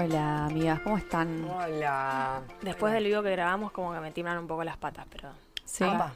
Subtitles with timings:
[0.00, 1.42] Hola, amigas, ¿cómo están?
[1.50, 2.42] Hola.
[2.62, 5.30] Después del video que grabamos, como que me tiemblan un poco las patas, pero.
[5.64, 5.82] Sí.
[5.82, 6.14] Opa.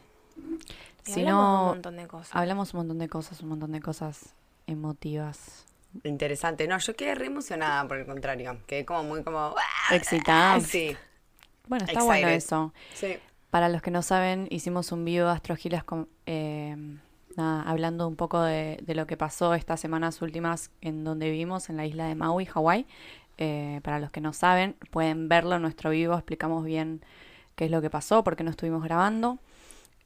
[1.05, 2.31] Y Si hablamos no, un montón de cosas.
[2.33, 4.37] Hablamos un montón de cosas, un montón de cosas
[4.69, 5.67] emotivas.
[6.05, 6.69] Interesante.
[6.69, 8.57] No, yo quedé re emocionada, por el contrario.
[8.69, 9.53] Quedé como muy como...
[9.57, 9.97] ¡ah!
[9.97, 10.61] Excitada.
[10.61, 10.97] Sí,
[11.67, 12.37] Bueno, está bueno Excited.
[12.37, 12.73] eso.
[12.95, 13.19] sí.
[13.51, 16.77] Para los que no saben, hicimos un video de Astrogilas con, eh,
[17.37, 21.69] nada, hablando un poco de, de lo que pasó estas semanas últimas en donde vivimos,
[21.69, 22.87] en la isla de Maui, Hawái.
[23.39, 27.03] Eh, para los que no saben, pueden verlo en nuestro vivo, explicamos bien
[27.57, 29.39] qué es lo que pasó, por qué no estuvimos grabando.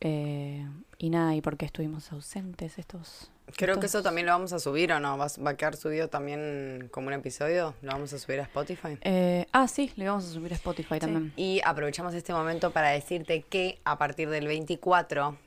[0.00, 0.66] eh,
[0.98, 3.30] y nada, y por qué estuvimos ausentes estos...
[3.56, 5.16] Creo que eso también lo vamos a subir, ¿o no?
[5.16, 7.74] ¿Va va a quedar subido también como un episodio?
[7.80, 8.98] ¿Lo vamos a subir a Spotify?
[9.02, 11.32] Eh, ah, sí, le vamos a subir a Spotify también.
[11.36, 15.38] Y aprovechamos este momento para decirte que a partir del 24,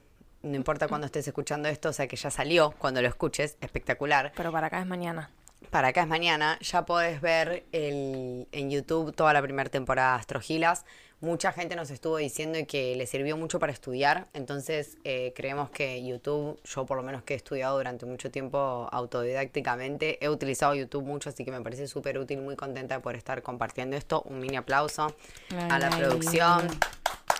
[0.43, 4.31] no importa cuándo estés escuchando esto, o sea que ya salió, cuando lo escuches, espectacular.
[4.35, 5.29] Pero para acá es mañana.
[5.69, 10.19] Para acá es mañana, ya podés ver el, en YouTube toda la primera temporada de
[10.21, 10.83] Astrogilas.
[11.21, 16.03] Mucha gente nos estuvo diciendo que le sirvió mucho para estudiar, entonces eh, creemos que
[16.03, 21.03] YouTube, yo por lo menos que he estudiado durante mucho tiempo autodidácticamente, he utilizado YouTube
[21.03, 24.23] mucho, así que me parece súper útil, muy contenta poder estar compartiendo esto.
[24.23, 25.13] Un mini aplauso
[25.69, 26.01] a la Ay.
[26.01, 26.67] producción.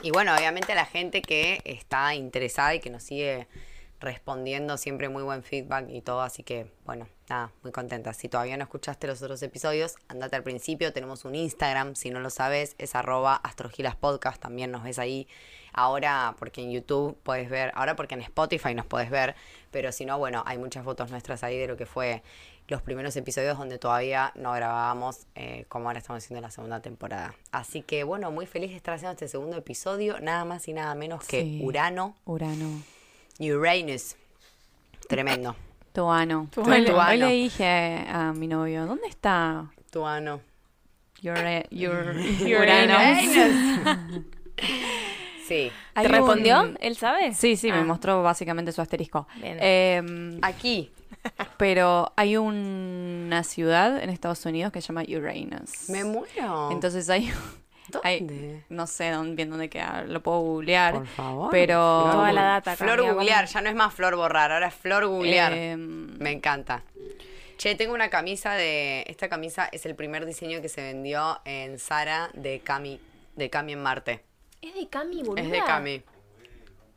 [0.03, 3.47] Y bueno, obviamente a la gente que está interesada y que nos sigue
[4.00, 8.14] respondiendo siempre muy buen feedback y todo, así que bueno, nada, muy contenta.
[8.14, 12.20] Si todavía no escuchaste los otros episodios, andate al principio, tenemos un Instagram, si no
[12.20, 15.27] lo sabes, es arroba astrogilaspodcast, también nos ves ahí.
[15.73, 19.36] Ahora porque en YouTube puedes ver, ahora porque en Spotify nos puedes ver,
[19.72, 22.23] pero si no, bueno, hay muchas fotos nuestras ahí de lo que fue
[22.70, 27.33] los primeros episodios donde todavía no grabábamos eh, como ahora estamos haciendo la segunda temporada.
[27.52, 30.94] Así que bueno, muy feliz de estar haciendo este segundo episodio, nada más y nada
[30.95, 31.61] menos que Sí.
[31.64, 32.81] Urano, Urano.
[33.40, 34.16] Uranus.
[35.08, 35.56] Tremendo.
[35.94, 36.48] Tuano.
[36.52, 36.70] Tuano.
[36.72, 37.26] Hoy, le- hoy Tuano.
[37.28, 40.42] le dije a mi novio, ¿dónde está Tuano.
[41.23, 42.16] Ure- Ur-
[42.61, 44.26] Uranus.
[45.48, 45.72] Sí.
[45.95, 46.61] ¿Te respondió?
[46.61, 47.33] un- ¿Él sabe?
[47.33, 47.83] Sí, sí, me Ah.
[47.83, 49.28] mostró básicamente su asterisco.
[49.42, 49.58] Bien.
[49.60, 50.92] Eh, Aquí.
[51.58, 55.89] pero hay una ciudad en Estados Unidos que se llama Uranus.
[55.89, 56.70] Me muero.
[56.72, 57.32] Entonces hay,
[58.70, 60.94] no sé dónde, bien dónde queda, lo puedo googlear.
[60.94, 61.50] Por favor.
[61.52, 64.73] Pero Flor Toda la data Flor googlear, ya no es más flor borrar, ahora es
[64.76, 65.54] flor googlear.
[65.54, 66.83] eh, Me encanta.
[67.58, 69.04] Che, tengo una camisa de.
[69.08, 72.99] Esta camisa es el primer diseño que se vendió en Zara de Cami,
[73.36, 74.23] de Cami en Marte.
[74.61, 75.42] Es de Cami, boluda.
[75.42, 75.99] Es de Cami.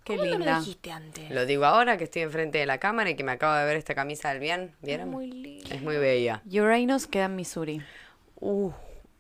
[0.05, 0.53] qué ¿Cómo no linda.
[0.55, 1.31] lo dijiste antes?
[1.33, 3.77] Lo digo ahora que estoy enfrente de la cámara y que me acabo de ver
[3.77, 4.73] esta camisa del bien.
[4.83, 5.11] ¿Vieron?
[5.11, 5.75] Muy lindo.
[5.75, 6.43] Es muy bella.
[6.49, 7.83] Uranus queda en Missouri.
[8.37, 8.71] Uh,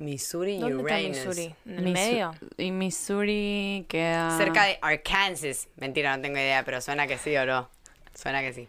[0.02, 1.08] Missouri ¿Dónde está Uranus.
[1.16, 1.54] Missouri?
[1.66, 2.34] ¿En el Misu- medio?
[2.58, 4.36] Y Missouri queda...
[4.36, 5.68] Cerca de Arkansas.
[5.76, 7.68] Mentira, no tengo idea, pero suena que sí o no.
[8.14, 8.68] Suena que sí.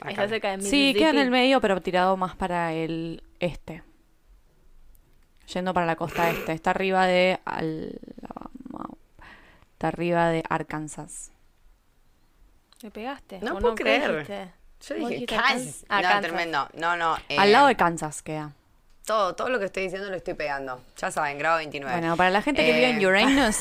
[0.00, 0.10] Acá.
[0.10, 0.98] Está cerca de Sí, Mississippi.
[1.00, 3.82] queda en el medio, pero tirado más para el este.
[5.52, 6.52] Yendo para la costa este.
[6.52, 8.90] Está arriba de Alabama.
[9.72, 11.30] Está arriba de Arkansas.
[12.82, 13.40] ¿Me pegaste?
[13.40, 14.10] No ¿O puedo ¿Qué creer.
[14.12, 14.52] dijiste?
[14.86, 15.84] Yo ¿Vos dije Kansas.
[15.88, 16.22] Ah, no, Kansas.
[16.22, 16.68] tremendo.
[16.74, 17.16] No, no.
[17.28, 18.52] eh, Al lado de Kansas queda.
[19.08, 20.84] Todo, todo lo que estoy diciendo lo estoy pegando.
[20.98, 21.98] Ya saben, grado 29.
[21.98, 23.56] Bueno, para la gente que vive en Eh, Uranus.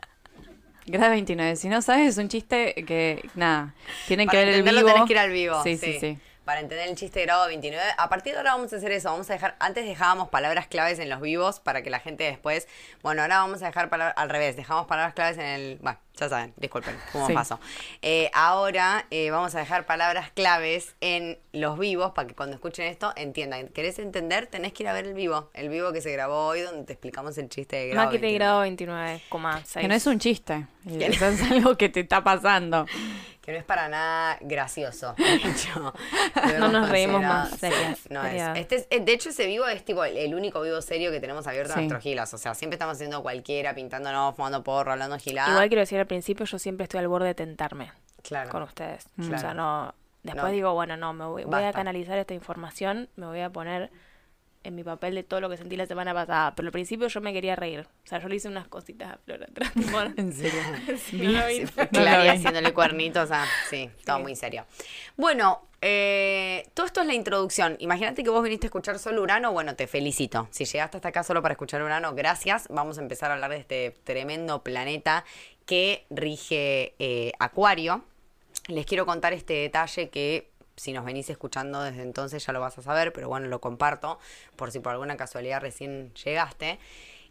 [0.86, 1.56] Grado 29.
[1.56, 3.74] Si no sabes, es un chiste que, nada,
[4.08, 4.86] tienen que ver el vivo.
[4.86, 5.62] tenés que ir al vivo.
[5.62, 6.18] Sí, sí, sí.
[6.46, 7.84] Para entender el chiste de grado 29.
[7.98, 9.10] A partir de ahora vamos a hacer eso.
[9.10, 9.56] Vamos a dejar.
[9.60, 12.66] Antes dejábamos palabras claves en los vivos para que la gente después.
[13.02, 14.56] Bueno, ahora vamos a dejar palabras al revés.
[14.56, 15.78] Dejamos palabras claves en el.
[15.82, 17.32] Bueno, ya saben, disculpen, cómo Sí.
[17.32, 17.58] pasó.
[18.02, 22.86] Eh, ahora eh, vamos a dejar palabras claves en los vivos para que cuando escuchen
[22.86, 23.68] esto entiendan.
[23.68, 24.46] ¿Querés entender?
[24.46, 25.50] Tenés que ir a ver el vivo.
[25.54, 28.22] El vivo que se grabó hoy donde te explicamos el chiste de grado Maki de
[28.22, 28.38] 29.
[28.38, 29.80] grado 29,6.
[29.80, 30.66] Que no es un chiste.
[30.86, 32.86] Eso es algo que te está pasando.
[33.40, 35.14] Que no es para nada gracioso.
[35.18, 35.92] De hecho,
[36.60, 38.28] No nos reímos más, serias, Sí, no es.
[38.30, 38.56] serias.
[38.58, 41.18] Este es- eh, de hecho, ese vivo es tipo el, el único vivo serio que
[41.18, 41.80] tenemos abierto Sí.
[41.80, 42.32] en nuestros gilas.
[42.34, 45.50] O sea, siempre estamos haciendo cualquiera, pintándonos, fumando porro, hablando gilada.
[45.50, 47.90] Igual quiero decir al principio, yo siempre estoy al borde de tentarme
[48.22, 48.50] Claro.
[48.50, 49.06] con ustedes.
[49.16, 49.34] Claro.
[49.36, 49.94] O sea, no.
[50.22, 50.50] Después No.
[50.52, 53.90] digo, bueno, no, me voy, voy a canalizar esta información, me voy a poner
[54.64, 56.54] en mi papel de todo lo que sentí la semana pasada.
[56.54, 57.80] Pero al principio yo me quería reír.
[57.80, 59.72] O sea, yo le hice unas cositas a Flor atrás.
[60.16, 60.60] En serio.
[60.98, 61.42] sí, no.
[61.48, 62.28] Sí, vi.
[62.28, 64.64] haciéndole cuernitos, o sea, sí, todo muy serio.
[65.16, 67.74] Bueno, eh, todo esto es la introducción.
[67.80, 70.46] Imagínate que vos viniste a escuchar solo Urano, bueno, te felicito.
[70.52, 72.68] Si llegaste hasta acá solo para escuchar Urano, gracias.
[72.70, 75.24] Vamos a empezar a hablar de este tremendo planeta
[75.66, 78.04] que rige eh, Acuario.
[78.68, 82.78] Les quiero contar este detalle que si nos venís escuchando desde entonces ya lo vas
[82.78, 84.18] a saber, pero bueno, lo comparto
[84.56, 86.78] por si por alguna casualidad recién llegaste.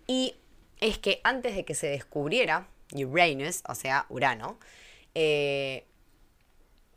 [0.07, 0.35] Y
[0.79, 4.57] es que antes de que se descubriera Uranus, o sea, Urano,
[5.15, 5.85] eh,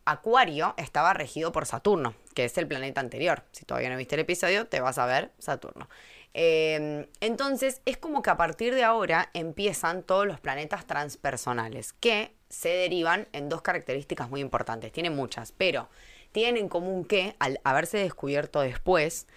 [0.07, 3.43] Acuario estaba regido por Saturno, que es el planeta anterior.
[3.53, 5.89] Si todavía no viste el episodio, te vas a ver Saturno.
[6.35, 12.35] Eh, entonces, es como que a partir de ahora empiezan todos los planetas transpersonales, que
[12.49, 14.93] se derivan en dos características muy importantes.
[14.93, 15.89] Tienen muchas, pero
[16.33, 19.29] tienen en común que, al haberse descubierto después,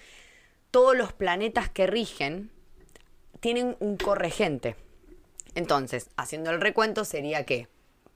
[0.71, 2.51] todos los planetas que rigen
[3.39, 4.75] tienen un corregente.
[5.53, 7.67] Entonces, haciendo el recuento, sería que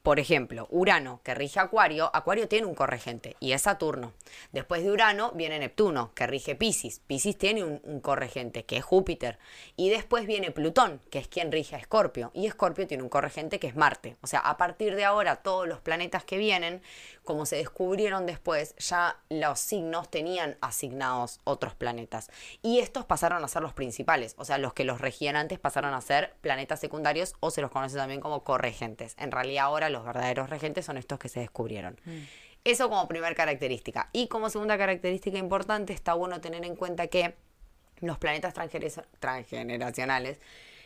[0.03, 4.13] por ejemplo, Urano, que rige Acuario, Acuario tiene un corregente y es Saturno.
[4.51, 7.01] Después de Urano viene Neptuno, que rige Pisces.
[7.05, 9.37] Pisces tiene un, corregente, que es Júpiter.
[9.75, 12.31] Y después viene Plutón, que es quien rige a Escorpio.
[12.33, 14.17] Y Escorpio tiene un corregente que es Marte.
[14.21, 16.81] O sea, a partir de ahora, todos los planetas que vienen,
[17.23, 22.31] como se descubrieron después, ya los signos tenían asignados otros planetas.
[22.63, 24.33] Y estos pasaron a ser los principales.
[24.37, 27.69] O sea, los que los regían antes pasaron a ser planetas secundarios o se los
[27.69, 29.15] conoce también como corregentes.
[29.19, 31.99] En realidad ahora los verdaderos regentes son estos que se descubrieron.
[32.05, 32.19] Mm.
[32.63, 34.09] Eso como primera característica.
[34.13, 37.35] Y como segunda característica importante, está bueno tener en cuenta que
[38.01, 38.53] los planetas
[39.19, 40.39] transgeneracionales,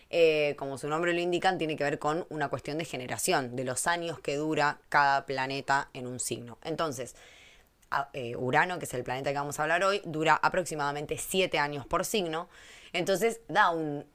[0.10, 3.66] eh, como su nombre lo indican, tiene que ver con una cuestión de generación, de
[3.66, 6.58] los años que dura cada planeta en un signo.
[6.64, 7.16] Entonces,
[8.14, 11.86] eh, Urano, que es el planeta que vamos a hablar hoy, dura aproximadamente 7 años
[11.86, 12.50] por signo.
[12.94, 14.06] Entonces da un,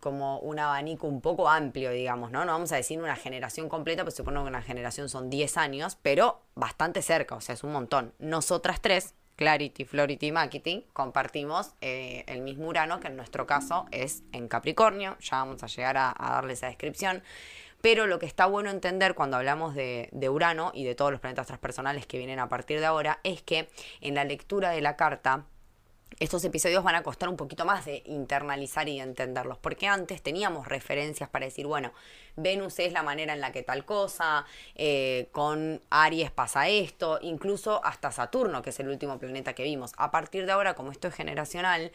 [0.00, 2.46] como un abanico un poco amplio, digamos, ¿no?
[2.46, 5.98] No vamos a decir una generación completa, pues supongo que una generación son 10 años,
[6.00, 8.14] pero bastante cerca, o sea, es un montón.
[8.18, 13.86] Nosotras tres, Clarity, Flority y Marketing, compartimos eh, el mismo Urano, que en nuestro caso
[13.90, 17.22] es en Capricornio, ya vamos a llegar a, darle esa descripción.
[17.82, 21.48] Pero lo que está bueno entender cuando hablamos de, Urano y de todos los planetas
[21.48, 23.68] transpersonales que vienen a partir de ahora es que
[24.00, 25.46] en la lectura de la carta
[26.20, 30.68] estos episodios van a costar un poquito más de internalizar y entenderlos, porque antes teníamos
[30.68, 31.92] referencias para decir, bueno,
[32.36, 34.44] Venus es la manera en la que tal cosa,
[34.76, 39.92] eh, con Aries pasa esto, incluso hasta Saturno, que es el último planeta que vimos.
[39.96, 41.90] A partir de ahora, como esto es generacional,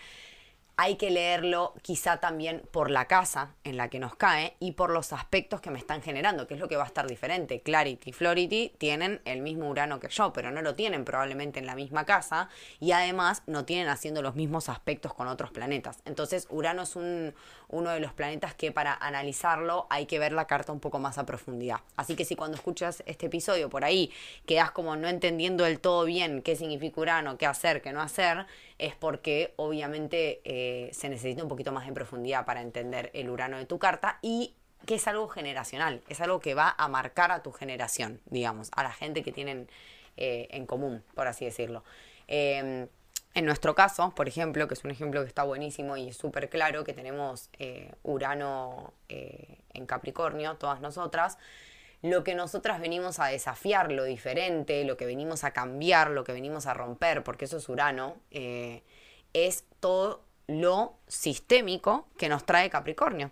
[0.80, 4.92] hay que leerlo quizá también por la casa en la que nos cae y por
[4.92, 7.62] los aspectos que me están generando, que es lo que va a estar diferente.
[7.62, 11.66] Clarity y Flority tienen el mismo Urano que yo, pero no lo tienen probablemente en
[11.66, 15.98] la misma casa y además no tienen haciendo los mismos aspectos con otros planetas.
[16.06, 17.34] Entonces Urano es un,
[17.70, 21.18] uno de los planetas que para analizarlo hay que ver la carta un poco más
[21.18, 21.80] a profundidad.
[21.96, 24.12] Así que si cuando escuchas este episodio por ahí
[24.46, 28.46] quedas como no entendiendo del todo bien qué significa Urano, qué hacer, qué no hacer,
[28.80, 33.58] es porque obviamente eh, se necesita un poquito más de profundidad para entender el Urano
[33.58, 37.42] de tu carta y que es algo generacional, es algo que va a marcar a
[37.42, 39.68] tu generación, digamos, a la gente que tienen
[40.16, 41.84] eh, en común, por así decirlo.
[42.28, 42.88] Em,
[43.34, 46.84] en nuestro caso, por ejemplo, que es un ejemplo que está buenísimo y súper claro,
[46.84, 51.38] que tenemos eh, Urano en Capricornio, todas nosotras,
[52.02, 56.34] lo que nosotras venimos a desafiar, lo diferente, lo que venimos a cambiar, lo que
[56.34, 58.84] venimos a romper, porque eso es Urano, eh,
[59.34, 63.32] es todo lo sistémico que nos trae Capricornio.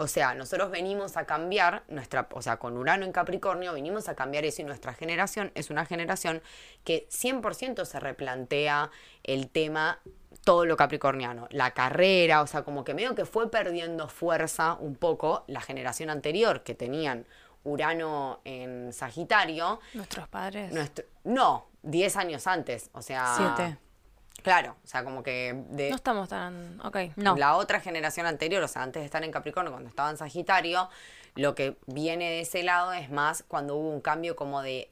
[0.00, 4.14] O sea, nosotros venimos a cambiar nuestra, o sea, con Urano en Capricornio, venimos a
[4.14, 6.40] cambiar eso y nuestra generación es una generación
[6.84, 8.92] que 100% se replantea
[9.24, 10.00] el tema
[10.44, 14.94] todo lo capricorniano, la carrera, o sea, como que medio que fue perdiendo fuerza un
[14.94, 17.26] poco la generación anterior que tenían
[17.68, 19.80] Urano en Sagitario.
[19.94, 20.72] Nuestros padres.
[21.24, 23.34] no, 10 años antes, o sea...
[23.36, 23.78] Siete.
[24.42, 25.52] Claro, o sea, como que...
[25.52, 26.80] no estamos tan...
[26.84, 26.96] Ok.
[27.16, 27.36] No.
[27.36, 30.88] La otra generación anterior, o sea, antes de estar en Capricornio, cuando estaba en Sagitario,
[31.34, 34.88] lo que viene de ese lado es más cuando hubo un cambio como de,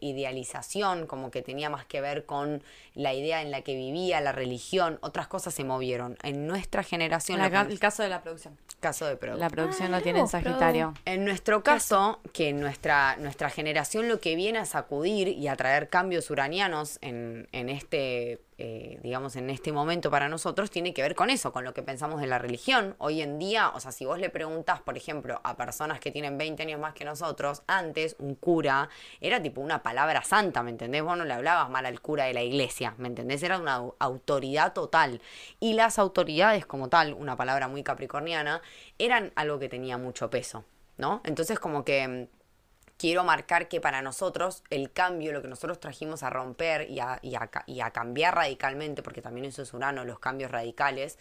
[0.00, 2.62] idealización, como que tenía más que ver con
[3.00, 6.18] la idea en la que vivía, la religión, otras cosas se movieron.
[6.22, 7.40] En nuestra generación...
[7.40, 8.58] el caso de la producción.
[8.78, 9.40] Caso de producción.
[9.40, 10.94] La producción lo tiene en Sagitario.
[11.06, 15.88] En nuestro caso, que nuestra, nuestra generación lo que viene a sacudir y a traer
[15.88, 21.14] cambios uranianos en, en este eh, digamos, en este momento para nosotros, tiene que ver
[21.14, 22.94] con eso, con lo que pensamos de la religión.
[22.98, 26.36] Hoy en día, o sea, si vos le preguntás, por ejemplo, a personas que tienen
[26.36, 28.90] 20 años más que nosotros, antes un cura
[29.22, 31.02] era tipo una palabra santa, ¿me entendés?
[31.02, 33.42] Vos no le hablabas mal al cura de la iglesia, ¿me entendés?
[33.42, 35.20] Era una autoridad total.
[35.58, 38.62] Y las autoridades como tal, una palabra muy capricorniana,
[38.98, 40.64] eran algo que tenía mucho peso,
[40.96, 41.20] ¿no?
[41.24, 42.28] Entonces como que
[43.00, 47.90] quiero marcar que para nosotros el cambio, lo que nosotros trajimos a romper y a,
[47.92, 51.18] cambiar radicalmente, porque también eso es Urano, los cambios radicales,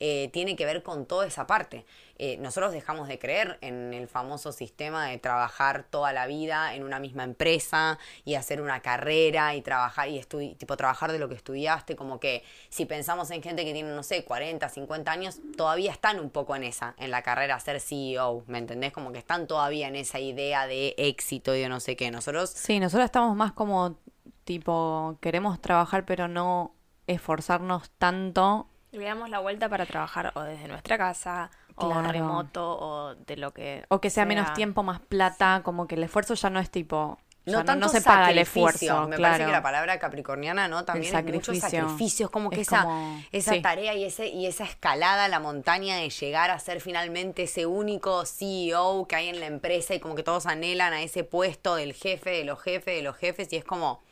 [0.00, 1.84] eh, tiene que ver con toda esa parte.
[2.16, 6.82] Eh, nosotros dejamos de creer en el famoso sistema de trabajar toda la vida en
[6.82, 10.20] una misma empresa y hacer una carrera y trabajar y
[10.54, 14.02] tipo trabajar de lo que estudiaste, como que si pensamos en gente que tiene, no
[14.02, 18.44] sé, 40, 50 años, todavía están un poco en esa, en la carrera ser CEO,
[18.46, 18.92] ¿me entendés?
[18.92, 22.10] Como que están todavía en esa idea de éxito y de no sé qué.
[22.10, 23.98] Nosotros Sí, nosotros estamos más como
[24.44, 26.74] tipo, queremos trabajar pero no
[27.06, 28.66] esforzarnos tanto.
[28.92, 32.10] Le damos la vuelta para trabajar o desde nuestra casa, o Claro.
[32.12, 36.02] remoto, o de lo que O que sea menos tiempo, más plata, como que el
[36.04, 37.18] esfuerzo ya no es tipo...
[37.46, 39.32] No no, tanto no se paga el esfuerzo, Me claro.
[39.32, 40.84] parece que la palabra capricorniana, ¿no?
[40.84, 41.80] También es mucho sacrificio.
[41.80, 42.26] sacrificio.
[42.26, 43.62] Es como que Es esa, como- esa sí.
[43.62, 47.64] tarea y, ese, y esa escalada a la montaña de llegar a ser finalmente ese
[47.64, 51.76] único CEO que hay en la empresa y como que todos anhelan a ese puesto
[51.76, 53.50] del jefe, de los jefes, de los jefes.
[53.52, 54.02] Y es como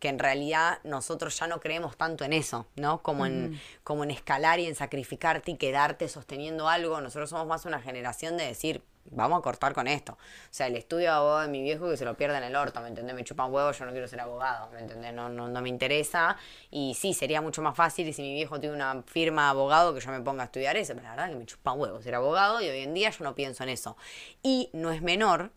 [0.00, 3.02] que en realidad nosotros ya no creemos tanto en eso, ¿no?
[3.02, 7.00] Como en, como en escalar y en sacrificarte y quedarte sosteniendo algo.
[7.00, 10.12] Nosotros somos más una generación de decir, vamos a cortar con esto.
[10.12, 10.16] O
[10.50, 12.80] sea, el estudio de abogado de mi viejo que se lo pierde en el orto,
[12.80, 13.14] ¿me entendés?
[13.14, 15.12] Me chupan huevos, yo no quiero ser abogado, ¿me entendés?
[15.12, 16.38] No, no, no me interesa.
[16.70, 19.92] Y sí, sería mucho más fácil y si mi viejo tiene una firma de abogado
[19.94, 22.14] que yo me ponga a estudiar eso, pero la verdad que me chupan huevos ser
[22.14, 23.96] abogado y hoy en día yo no pienso en eso.
[24.42, 25.50] Y no es menor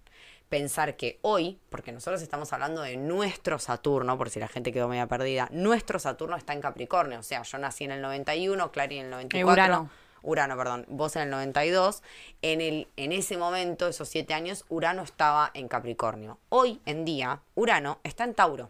[0.53, 4.87] pensar que hoy, porque nosotros estamos hablando de nuestro Saturno, por si la gente quedó
[4.87, 8.99] media perdida, nuestro Saturno está en Capricornio, o sea, yo nací en el 91, Clary
[8.99, 9.51] en el 94.
[9.51, 9.89] Urano.
[10.21, 12.03] Urano, perdón, vos en el 92,
[12.43, 16.37] en, el, en ese momento, esos siete años, Urano estaba en Capricornio.
[16.49, 18.69] Hoy en día, Urano está en Tauro.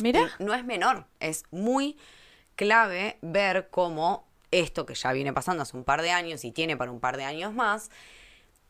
[0.00, 1.98] Mira, Y no es menor, es muy
[2.56, 6.78] clave ver cómo esto que ya viene pasando hace un par de años y tiene
[6.78, 7.90] para un par de años más,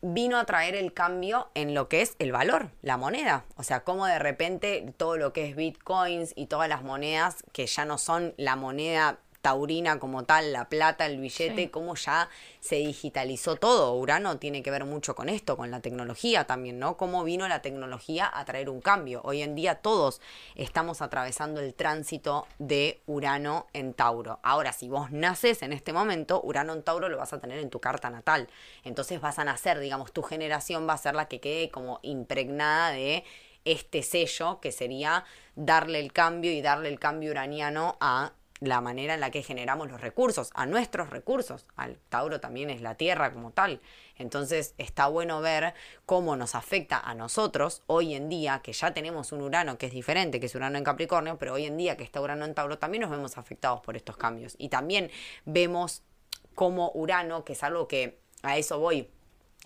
[0.01, 3.45] vino a traer el cambio en lo que es el valor, la moneda.
[3.55, 7.65] O sea, cómo de repente todo lo que es bitcoins y todas las monedas que
[7.65, 11.67] ya no son la moneda taurina como tal, la plata, el billete, Sí.
[11.67, 13.93] cómo ya se digitalizó todo.
[13.93, 16.97] Urano tiene que ver mucho con esto, con la tecnología también, ¿no?
[16.97, 19.21] Cómo vino la tecnología a traer un cambio.
[19.23, 20.19] Hoy en día todos
[20.55, 24.39] estamos atravesando el tránsito de Urano en Tauro.
[24.41, 27.69] Ahora, si vos naces en este momento, Urano en Tauro lo vas a tener en
[27.69, 28.47] tu carta natal.
[28.83, 32.89] Entonces vas a nacer, digamos, tu generación va a ser la que quede como impregnada
[32.89, 33.23] de
[33.63, 35.23] este sello que sería
[35.55, 38.31] darle el cambio y darle el cambio uraniano a
[38.61, 41.65] la manera en la que generamos los recursos, a nuestros recursos.
[41.75, 43.81] Al Tauro también es la tierra como tal.
[44.17, 45.73] Entonces está bueno ver
[46.05, 49.91] cómo nos afecta a nosotros hoy en día, que ya tenemos un Urano que es
[49.91, 52.77] diferente, que es Urano en Capricornio, pero hoy en día que está Urano en Tauro,
[52.77, 54.55] también nos vemos afectados por estos cambios.
[54.57, 55.11] Y también
[55.43, 56.03] vemos
[56.53, 59.09] como Urano, que es algo que a eso voy,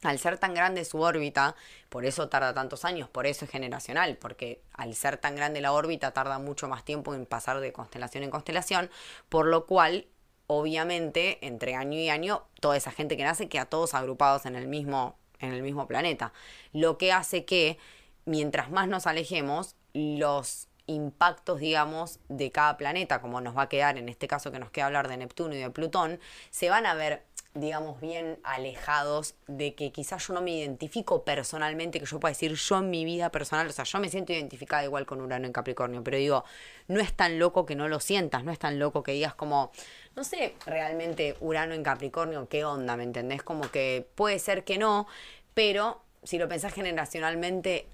[0.03, 1.55] al ser tan grande su órbita,
[1.89, 5.73] por eso tarda tantos años, por eso es generacional, porque al ser tan grande la
[5.73, 8.89] órbita tarda mucho más tiempo en pasar de constelación en constelación,
[9.29, 10.07] por lo cual,
[10.47, 14.67] obviamente, entre año y año, toda esa gente que nace queda todos agrupados en el
[14.67, 16.33] mismo, en el mismo planeta.
[16.71, 17.77] Lo que hace que,
[18.25, 23.97] mientras más nos alejemos, los impactos, digamos, de cada planeta, como nos va a quedar,
[23.97, 26.95] en este caso que nos queda hablar de Neptuno y de Plutón, se van a
[26.95, 27.25] ver
[27.55, 32.53] digamos, bien alejados de que quizás yo no me identifico personalmente, que yo pueda decir
[32.53, 35.53] yo en mi vida personal, o sea, yo me siento identificada igual con Urano en
[35.53, 36.43] Capricornio, pero digo,
[36.87, 39.71] no es tan loco que no lo sientas, no es tan loco que digas como,
[40.15, 42.95] no sé, realmente Urano en Capricornio, ¿qué onda?
[42.95, 43.41] ¿Me entendés?
[43.41, 45.07] Como que puede ser que no,
[45.55, 47.87] pero si lo pensás generacionalmente,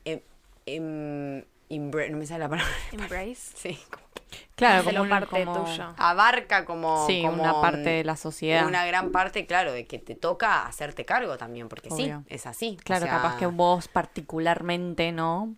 [0.65, 2.73] em, no me sale la palabra.
[2.91, 3.35] Embrace.
[3.55, 4.03] Sí, como
[4.55, 5.93] claro, como, un- parte como- tuyo.
[5.97, 8.65] abarca como, Sí, como una parte de la sociedad.
[8.67, 12.19] Una gran parte, claro, de que te toca hacerte cargo también, porque Obvio.
[12.27, 12.77] sí, es así.
[12.79, 15.55] o Claro, sea, capaz que vos particularmente, ¿no?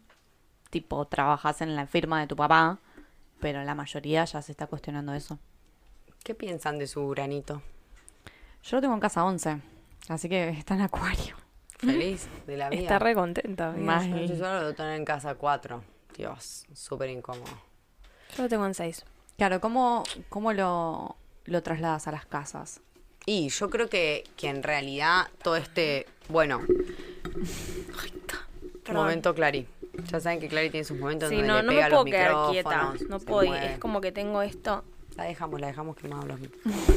[0.69, 2.79] Tipo, trabajas en la firma de tu papá,
[3.39, 5.39] pero la mayoría ya se está cuestionando eso.
[6.23, 7.61] ¿Qué piensan de su granito?
[8.63, 9.61] Yo lo tengo en casa 11,
[10.09, 11.35] así que está en acuario.
[11.79, 12.81] Feliz de la vida.
[12.81, 13.71] Está re contenta.
[13.77, 15.83] Más- Yo yo solo lo tengo en casa 4.
[16.17, 17.45] Dios, súper incómodo.
[18.35, 19.05] Yo lo tengo en 6.
[19.37, 22.81] Claro, ¿cómo, cómo lo, lo trasladas a las casas?
[23.25, 26.07] Y yo creo que, que en realidad todo este.
[26.29, 26.61] Bueno.
[28.83, 29.03] Perdón.
[29.03, 29.67] Momento Clary.
[30.11, 31.89] Ya saben que Clary tiene sus momentos Sí, donde no, le no pega me a
[31.89, 32.93] los puedo quedar quieta.
[33.09, 33.49] No puedo.
[33.49, 33.73] mueve.
[33.73, 34.83] Es como que tengo esto.
[35.15, 36.89] La dejamos, la dejamos quemados los micrófonos.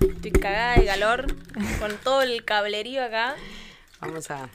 [0.00, 1.26] Estoy cagada de calor.
[1.80, 3.34] con todo el cablerío acá.
[4.00, 4.48] Vamos a.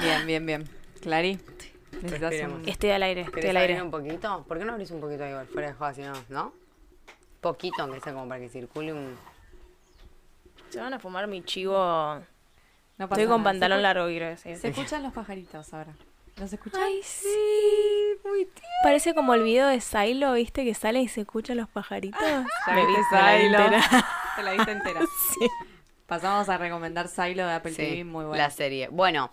[0.00, 0.68] Bien, bien, bien.
[1.02, 1.38] Clary,
[2.02, 2.60] necesitas Respiremos.
[2.62, 2.68] un...
[2.68, 3.20] Estoy al aire.
[3.22, 3.82] Estoy ¿Querés al aire.
[3.82, 4.44] un poquito?
[4.46, 5.46] ¿Por qué no abrís un poquito igual?
[5.46, 6.52] Fuera de si no, ¿no?
[7.40, 9.16] Poquito, aunque sea como para que circule un...
[10.70, 11.76] Se van a fumar mi chivo.
[12.98, 13.50] No pasa Estoy con nada.
[13.52, 14.56] pantalón Se largo, quiero decir.
[14.56, 15.94] Se escuchan los pajaritos ahora.
[16.36, 16.80] ¿Los escuchan?
[16.82, 17.28] Ay, sí.
[18.24, 18.48] Muy
[18.82, 20.64] Parece como el video de Silo, ¿viste?
[20.64, 22.20] Que sale y se escuchan los pajaritos.
[22.22, 23.58] Ya Me viste Silo.
[24.36, 25.00] Te la viste entera.
[25.34, 25.48] Sí.
[26.12, 28.36] Pasamos a recomendar Silo de Apple Sí, TV, muy bueno.
[28.36, 28.88] La serie.
[28.88, 29.30] Bueno,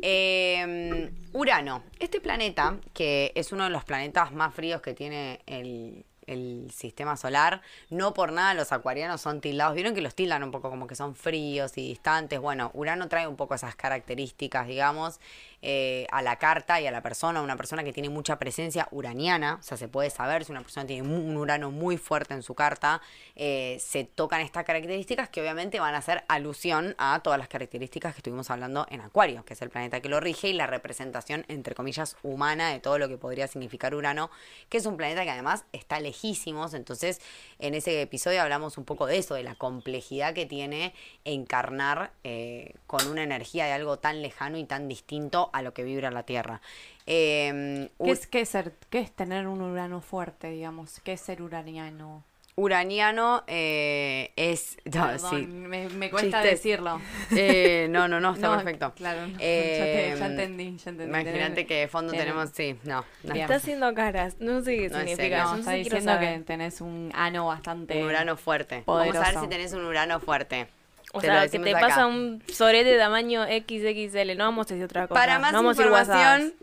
[0.00, 1.82] eh, Urano.
[1.98, 7.18] Este planeta, que es uno de los planetas más fríos que tiene el, el sistema
[7.18, 7.60] solar,
[7.90, 9.74] no por nada los acuarianos son tildados.
[9.74, 12.40] Vieron que los tildan un poco como que son fríos y distantes.
[12.40, 15.20] Bueno, Urano trae un poco esas características, digamos,
[15.64, 17.40] eh, a la carta y a la persona.
[17.40, 20.86] Una persona que tiene mucha presencia uraniana, o sea, se puede saber si una persona
[20.86, 23.00] tiene un Urano muy fuerte en su carta,
[23.36, 28.12] eh, se tocan estas características que obviamente van a hacer alusión a todas las características
[28.14, 31.44] que estuvimos hablando en Acuario, que es el planeta que lo rige y la representación,
[31.46, 34.30] entre comillas, humana de todo lo que podría significar Urano,
[34.68, 36.74] que es un planeta que además está lejísimos.
[36.74, 37.20] Entonces,
[37.60, 40.92] en ese episodio hablamos un poco de eso, de la complejidad que tiene
[41.24, 45.84] encarnar eh, con una energía de algo tan lejano y tan distinto a lo que
[45.84, 46.60] vibra la Tierra.
[47.06, 51.00] Eh, ¿Qué es, qué, es ser, ¿Qué es tener un urano fuerte, digamos?
[51.00, 52.24] ¿Qué es ser uraniano?
[52.54, 54.76] Uraniano eh, es...
[54.84, 55.46] no, Perdón, sí.
[55.46, 57.00] me, me cuesta decirlo.
[57.34, 58.92] Eh, no, no, no, está No, perfecto.
[58.94, 61.04] Claro, no, Eh, ya, te- ya entendí, ya entendí.
[61.18, 63.04] Imagínate que de fondo tenés- tenemos, sí, no.
[63.24, 63.34] no.
[63.34, 64.36] Está haciendo caras.
[64.38, 65.42] No sé qué significa.
[65.44, 67.96] está sé, quiero diciendo que tenés un ano bastante...
[68.02, 68.82] Un urano fuerte.
[68.86, 69.40] Vamos a ver poderoso.
[69.44, 70.66] si tenés un urano fuerte.
[71.12, 71.80] O Te sea, que te acá.
[71.80, 74.36] pasa un sorete de tamaño XXL.
[74.36, 75.20] No vamos a decir otra cosa.
[75.20, 76.54] Para más no vamos información.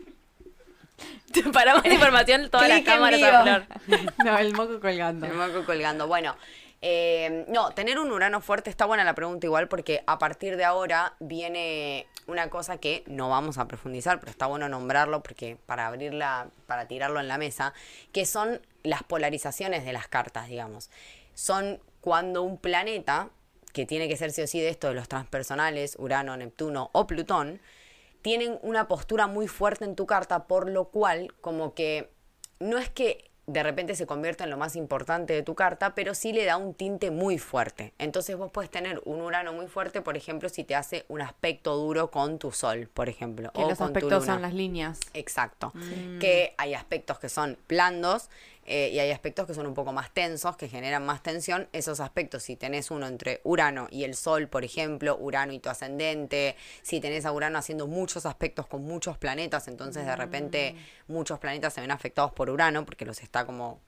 [1.52, 3.64] Para más información, todas las cámaras a flor.
[4.24, 5.26] no, el moco colgando.
[5.26, 6.08] El moco colgando.
[6.08, 6.36] Bueno,
[6.82, 10.64] eh, no, tener un urano fuerte está buena la pregunta igual porque a partir de
[10.64, 15.86] ahora viene una cosa que no vamos a profundizar, pero está bueno nombrarlo porque para
[15.86, 17.74] abrirla, para tirarlo en la mesa,
[18.12, 20.90] que son las polarizaciones de las cartas, digamos.
[21.34, 23.28] Son cuando un planeta,
[23.72, 27.06] que tiene que ser sí o sí de esto de los transpersonales, Urano, Neptuno o
[27.06, 27.60] Plutón,
[28.22, 32.10] tienen una postura muy fuerte en tu carta, por lo cual como que
[32.58, 36.14] no es que de repente se convierta en lo más importante de tu carta, pero
[36.14, 37.94] sí le da un tinte muy fuerte.
[37.98, 41.74] Entonces vos puedes tener un Urano muy fuerte, por ejemplo, si te hace un aspecto
[41.76, 44.34] duro con tu Sol, por ejemplo, Que o los con tu aspectos luna.
[44.34, 45.00] son las líneas.
[45.14, 45.72] Exacto.
[46.20, 48.28] Que hay aspectos que son blandos
[48.66, 51.68] eh, y hay aspectos que son un poco más tensos, que generan más tensión.
[51.72, 55.70] Esos aspectos, si tenés uno entre Urano y el Sol, por ejemplo, Urano y tu
[55.70, 60.76] ascendente, si tenés a Urano haciendo muchos aspectos con muchos planetas, entonces de repente
[61.08, 63.80] muchos planetas se ven afectados por Urano porque los está como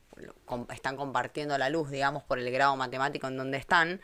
[0.75, 4.01] están compartiendo la luz, digamos, por el grado matemático en donde están,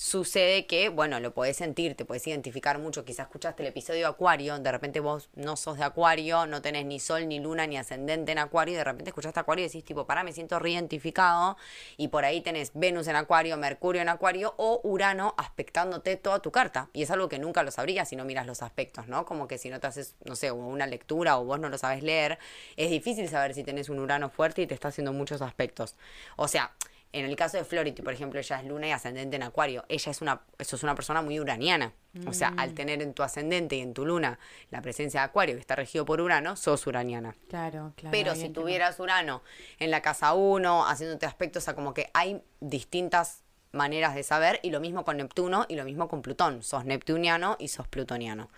[0.00, 3.04] sucede que, bueno, lo podés sentir, te podés identificar mucho.
[3.04, 6.86] Quizás escuchaste el episodio de Acuario, de repente vos no sos de Acuario, no tenés
[6.86, 9.84] ni Sol, ni Luna, ni ascendente en Acuario, y de repente escuchaste Acuario y decís,
[9.84, 11.58] tipo, para, me siento reidentificado,
[11.98, 16.50] y por ahí tenés Venus en Acuario, Mercurio en Acuario, o Urano aspectándote toda tu
[16.50, 16.88] carta.
[16.94, 19.26] Y es algo que nunca lo sabrías si no miras los aspectos, ¿no?
[19.26, 22.02] Como que si no te haces, no sé, una lectura o vos no lo sabes
[22.02, 22.38] leer,
[22.78, 25.94] es difícil saber si tenés un Urano fuerte y te está haciendo muchos aspectos.
[26.36, 26.72] O sea,
[27.12, 29.84] en el caso de Flority, por ejemplo, ella es luna y ascendente en Acuario.
[29.88, 31.92] Ella es una, eso es una persona muy uraniana.
[32.26, 34.38] O sea, al tener en tu ascendente y en tu luna
[34.70, 37.34] la presencia de Acuario, que está regido por Urano, sos uraniana.
[37.48, 38.10] Claro, claro.
[38.10, 39.42] Pero si tuvieras Urano
[39.78, 43.42] en la casa 1, haciéndote aspectos, o sea, como que hay distintas
[43.72, 46.62] maneras de saber, y lo mismo con Neptuno y lo mismo con Plutón.
[46.62, 48.50] Sos neptuniano y sos plutoniano.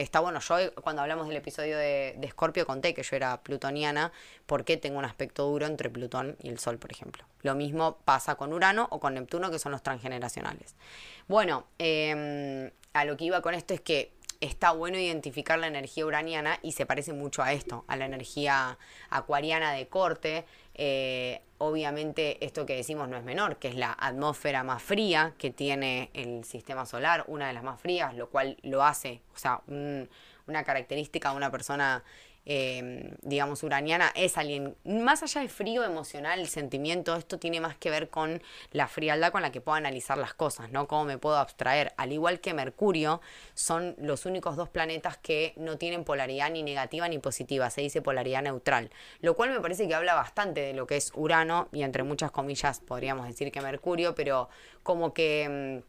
[0.00, 3.42] Está bueno, yo eh, cuando hablamos del episodio de, de Scorpio conté que yo era
[3.42, 4.12] plutoniana
[4.46, 7.24] porque tengo un aspecto duro entre Plutón y el Sol, por ejemplo.
[7.42, 10.74] Lo mismo pasa con Urano o con Neptuno, que son los transgeneracionales.
[11.28, 16.06] Bueno, eh, a lo que iba con esto es que está bueno identificar la energía
[16.06, 18.78] uraniana y se parece mucho a esto, a la energía
[19.10, 20.46] acuariana de corte.
[20.74, 25.50] Eh, obviamente esto que decimos no es menor, que es la atmósfera más fría que
[25.50, 29.60] tiene el sistema solar, una de las más frías, lo cual lo hace, o sea,
[29.66, 30.08] un-
[30.46, 32.02] una característica de una persona
[32.46, 37.76] eh, digamos, uraniana es alguien, más allá de frío emocional, el sentimiento, esto tiene más
[37.76, 40.88] que ver con la frialdad con la que puedo analizar las cosas, ¿no?
[40.88, 41.92] Cómo me puedo abstraer.
[41.96, 43.20] Al igual que Mercurio,
[43.54, 48.02] son los únicos dos planetas que no tienen polaridad ni negativa ni positiva, se dice
[48.02, 51.82] polaridad neutral, lo cual me parece que habla bastante de lo que es Urano y
[51.82, 54.48] entre muchas comillas podríamos decir que Mercurio, pero
[54.82, 55.82] como que...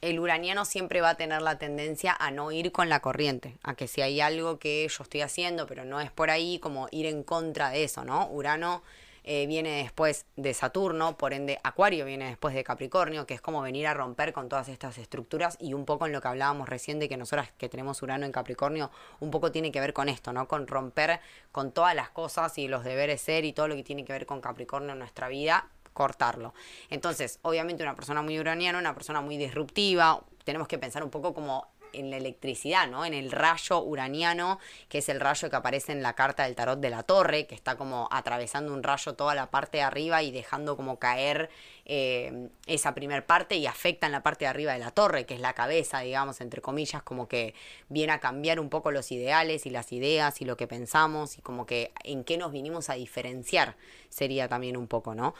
[0.00, 3.74] el uraniano siempre va a tener la tendencia a no ir con la corriente, a
[3.74, 7.06] que si hay algo que yo estoy haciendo, pero no es por ahí, como ir
[7.06, 8.28] en contra de eso, ¿no?
[8.28, 8.82] Urano
[9.30, 13.60] eh, viene después de Saturno, por ende Acuario viene después de Capricornio, que es como
[13.60, 16.98] venir a romper con todas estas estructuras y un poco en lo que hablábamos recién
[16.98, 20.32] de que nosotras que tenemos Urano en Capricornio, un poco tiene que ver con esto,
[20.32, 20.48] ¿no?
[20.48, 21.20] Con romper
[21.52, 24.24] con todas las cosas y los deberes ser y todo lo que tiene que ver
[24.24, 26.54] con Capricornio en nuestra vida, cortarlo.
[26.90, 31.34] Entonces, obviamente una persona muy uraniana, una persona muy disruptiva, tenemos que pensar un poco
[31.34, 33.04] como en la electricidad, ¿no?
[33.04, 36.78] En el rayo uraniano, que es el rayo que aparece en la carta del tarot
[36.78, 40.30] de la torre, que está como atravesando un rayo toda la parte de arriba y
[40.30, 41.50] dejando como caer
[41.84, 45.34] eh, esa primer parte y afecta en la parte de arriba de la torre, que
[45.34, 47.54] es la cabeza, digamos, entre comillas, como que
[47.88, 51.42] viene a cambiar un poco los ideales y las ideas y lo que pensamos y
[51.42, 53.76] como que en qué nos vinimos a diferenciar
[54.08, 55.34] sería también un poco, ¿no?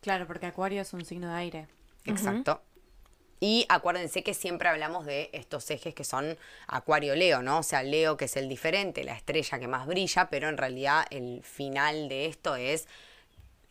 [0.00, 1.68] Claro, porque Acuario es un signo de aire.
[2.04, 2.62] Exacto.
[3.40, 6.36] Y acuérdense que siempre hablamos de estos ejes que son
[6.66, 7.60] Acuario-Leo, ¿no?
[7.60, 11.06] O sea, Leo que es el diferente, la estrella que más brilla, pero en realidad
[11.10, 12.86] el final de esto es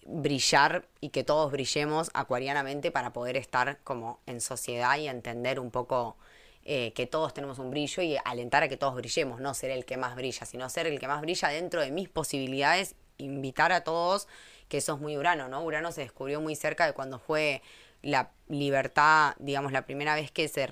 [0.05, 5.69] brillar y que todos brillemos acuarianamente para poder estar como en sociedad y entender un
[5.69, 6.17] poco
[6.65, 9.85] eh, que todos tenemos un brillo y alentar a que todos brillemos, no ser el
[9.85, 13.83] que más brilla, sino ser el que más brilla dentro de mis posibilidades, invitar a
[13.83, 14.27] todos,
[14.69, 15.63] que eso es muy Urano, ¿no?
[15.63, 17.61] Urano se descubrió muy cerca de cuando fue
[18.01, 20.67] la libertad, digamos, la primera vez que se,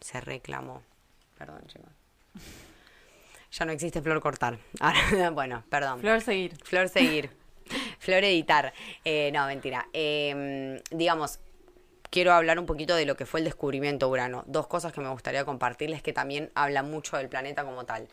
[0.00, 0.82] se reclamó.
[1.38, 1.90] Perdón, chicos.
[3.52, 4.58] Ya no existe flor cortar.
[4.80, 6.00] Ahora, bueno, perdón.
[6.00, 6.56] Flor seguir.
[6.64, 7.30] Flor seguir.
[7.98, 8.72] flor editar.
[9.04, 9.86] Eh, no, mentira.
[9.92, 11.38] Em, digamos,
[12.10, 14.44] quiero hablar un poquito de lo que fue el descubrimiento Urano.
[14.46, 18.08] Dos cosas que me gustaría compartirles que también hablan mucho del planeta como tal.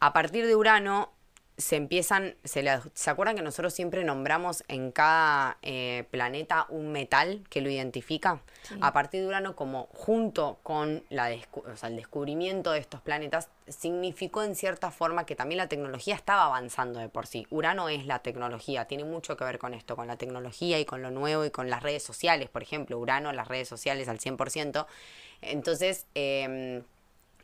[0.00, 1.13] A partir de Urano,
[1.56, 2.64] se empiezan, se,
[2.94, 8.40] ¿se acuerdan que nosotros siempre nombramos en cada eh, planeta un metal que lo identifica?
[8.80, 14.56] A partir de Urano, como junto con la el descubrimiento de estos planetas, significó en
[14.56, 17.46] cierta forma que también la tecnología estaba avanzando de por sí.
[17.50, 21.02] Urano es la tecnología, tiene mucho que ver con esto, con la tecnología y con
[21.02, 24.86] lo nuevo y con las redes sociales, por ejemplo, Urano, las redes sociales al 100%.
[25.40, 26.82] Entonces, em,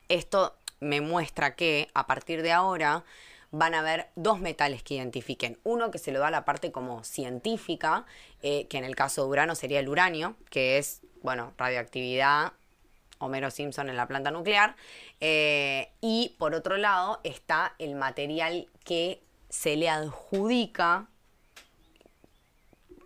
[0.09, 3.05] esto me muestra que a partir de ahora
[3.52, 5.58] van a haber dos metales que identifiquen.
[5.64, 8.06] Uno que se lo da a la parte como científica,
[8.42, 12.52] eh, que en el caso de Urano sería el uranio, que es, bueno, radioactividad,
[13.18, 14.76] Homero Simpson en la planta nuclear.
[15.20, 21.08] Eh, y por otro lado está el material que se le adjudica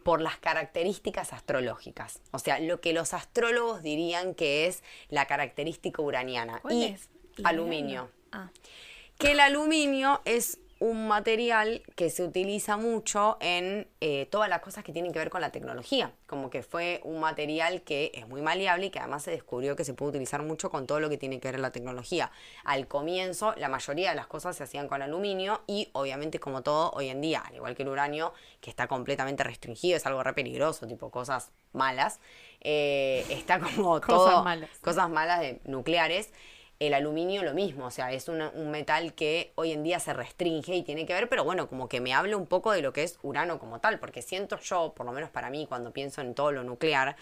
[0.04, 2.20] por las características astrológicas.
[2.30, 6.60] O sea, lo que los astrólogos dirían que es la característica uraniana.
[6.68, 7.08] y es?
[7.42, 8.10] aluminio.
[8.30, 8.50] Ah
[9.18, 14.84] que el aluminio es un material que se utiliza mucho en eh, todas las cosas
[14.84, 18.42] que tienen que ver con la tecnología, como que fue un material que es muy
[18.42, 21.16] maleable y que además se descubrió que se puede utilizar mucho con todo lo que
[21.16, 22.30] tiene que ver en la tecnología.
[22.64, 26.90] Al comienzo la mayoría de las cosas se hacían con aluminio y obviamente como todo
[26.90, 30.34] hoy en día, al igual que el uranio, que está completamente restringido, es algo re
[30.34, 32.20] peligroso, tipo cosas malas,
[32.60, 34.24] eh, está como todo...
[34.24, 34.70] Cosas malas.
[34.80, 36.30] Cosas malas de nucleares.
[36.80, 40.74] El aluminio lo mismo, o sea, es un metal que hoy en día se restringe
[40.74, 43.04] y tiene que ver, pero bueno, como que me hable un poco de lo que
[43.04, 46.34] es urano como tal, porque siento yo, por lo menos para mí, cuando pienso en
[46.34, 47.16] todo lo nuclear,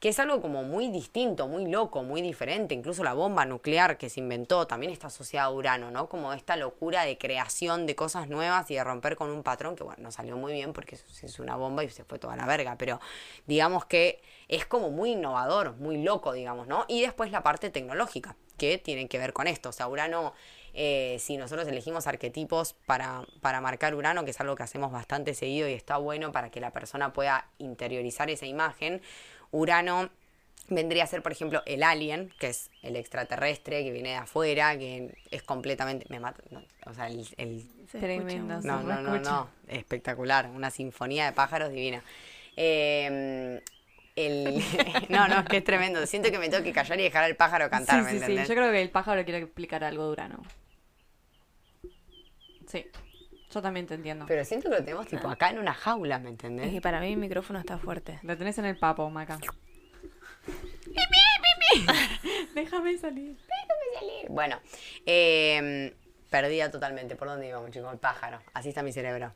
[0.00, 2.74] que es algo como muy distinto, muy loco, muy diferente.
[2.74, 6.08] Incluso la bomba nuclear que se inventó también está asociada a Urano, ¿no?
[6.08, 9.84] Como esta locura de creación de cosas nuevas y de romper con un patrón que,
[9.84, 12.76] bueno, no salió muy bien porque es una bomba y se fue toda la verga,
[12.76, 13.00] pero
[13.46, 16.84] digamos que es como muy innovador, muy loco, digamos, ¿no?
[16.88, 19.70] Y después la parte tecnológica, que tiene que ver con esto.
[19.70, 20.34] O sea, Urano
[20.78, 25.32] eh, si nosotros elegimos arquetipos para, para marcar Urano, que es algo que hacemos bastante
[25.32, 29.00] seguido y está bueno para que la persona pueda interiorizar esa imagen,
[29.52, 30.10] Urano
[30.68, 34.76] vendría a ser, por ejemplo, el alien, que es el extraterrestre que viene de afuera,
[34.76, 36.04] que es completamente...
[36.10, 36.42] Me mata,
[36.84, 37.66] o sea, el...
[37.90, 38.60] Tremendo.
[38.60, 42.02] No, no, no, no, espectacular, una sinfonía de pájaros divina.
[42.54, 43.62] Eh,
[44.16, 44.62] el...
[45.08, 46.04] no, no, es que es tremendo.
[46.06, 48.54] Siento que me tengo que callar y dejar al pájaro cantar, sí, sí, Sí, yo
[48.54, 50.42] creo que el pájaro quiere explicar algo de Urano.
[52.66, 52.86] Sí,
[53.50, 54.26] yo también te entiendo.
[54.26, 56.66] Pero siento que lo tenemos tipo acá en una jaula, ¿me entendés?
[56.66, 58.18] Es que para mí mi micrófono está fuerte.
[58.22, 59.38] Lo tenés en el papo, Maca.
[62.54, 63.36] Déjame salir.
[63.36, 64.28] Déjame salir.
[64.28, 64.60] Bueno,
[65.04, 65.94] eh,
[66.30, 67.16] perdida totalmente.
[67.16, 67.92] ¿Por dónde íbamos, chicos?
[67.92, 68.40] El pájaro.
[68.54, 69.34] Así está mi cerebro.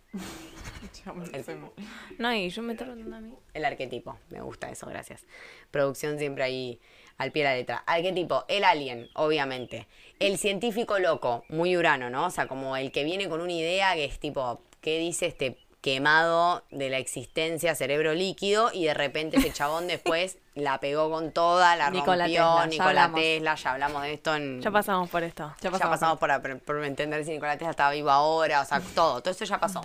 [2.18, 3.34] No, y yo me estoy preguntando a mí.
[3.54, 4.18] El arquetipo.
[4.30, 5.24] Me gusta eso, gracias.
[5.70, 6.80] Producción siempre ahí
[7.16, 7.76] al pie de la letra.
[7.86, 9.86] Arquetipo, el alien, obviamente.
[10.18, 12.26] El científico loco, muy urano, ¿no?
[12.26, 15.58] O sea, como el que viene con una idea que es tipo, ¿qué dice este
[15.80, 21.32] quemado de la existencia, cerebro líquido, y de repente ese chabón después la pegó con
[21.32, 24.60] toda, la Nikola rompió, Tesla, Nikola Tesla, ya hablamos de esto en...
[24.60, 25.54] Ya pasamos por esto.
[25.60, 29.30] Ya pasamos, por, por, entender si Nikola Tesla estaba vivo ahora, o sea, todo, todo
[29.30, 29.80] eso ya pasó.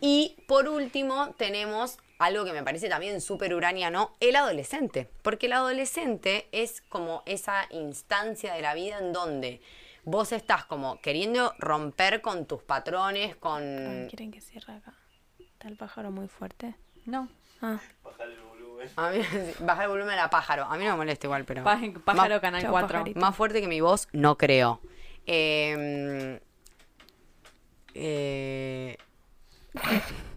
[0.00, 5.08] Y por último tenemos algo que me parece también súper uraniano, el adolescente.
[5.22, 9.60] Porque el adolescente es como esa instancia de la vida en donde
[10.04, 14.06] vos estás como queriendo romper con tus patrones, con...
[14.08, 14.94] ¿Quieren que cierre acá?
[15.38, 16.74] ¿Está el pájaro muy fuerte?
[17.04, 17.28] No.
[17.60, 17.78] Ah.
[18.04, 18.88] Bájale el volumen.
[18.96, 19.18] A mí,
[19.60, 20.64] bajar el volumen a pájaro.
[20.64, 21.64] A mí no me molesta igual, pero.
[21.64, 22.88] Pá- Pájaro Más- Canal Chao, 4.
[22.88, 23.20] pajarito.
[23.20, 24.80] Más fuerte que mi voz, no creo.
[25.26, 26.38] Eh,
[27.94, 28.96] eh,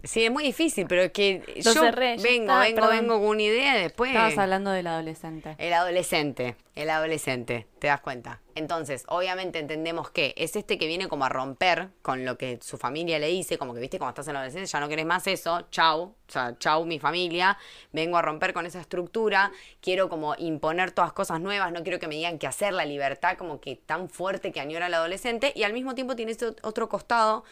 [0.02, 2.90] sí, es muy difícil, pero es que yo vengo, vengo, perdón.
[2.90, 4.10] vengo con una idea después...
[4.10, 5.54] Estabas hablando del adolescente.
[5.58, 8.40] El adolescente, el adolescente, te das cuenta.
[8.54, 12.76] Entonces, obviamente entendemos que es este que viene como a romper con lo que su
[12.76, 15.26] familia le dice, como que viste, cuando estás en la adolescencia ya no querés más
[15.26, 17.56] eso, chau, o sea, chau mi familia,
[17.92, 19.50] vengo a romper con esa estructura,
[19.80, 23.36] quiero como imponer todas cosas nuevas, no quiero que me digan qué hacer, la libertad
[23.38, 26.88] como que tan fuerte que añora el adolescente, y al mismo tiempo tiene ese otro
[26.88, 27.44] costado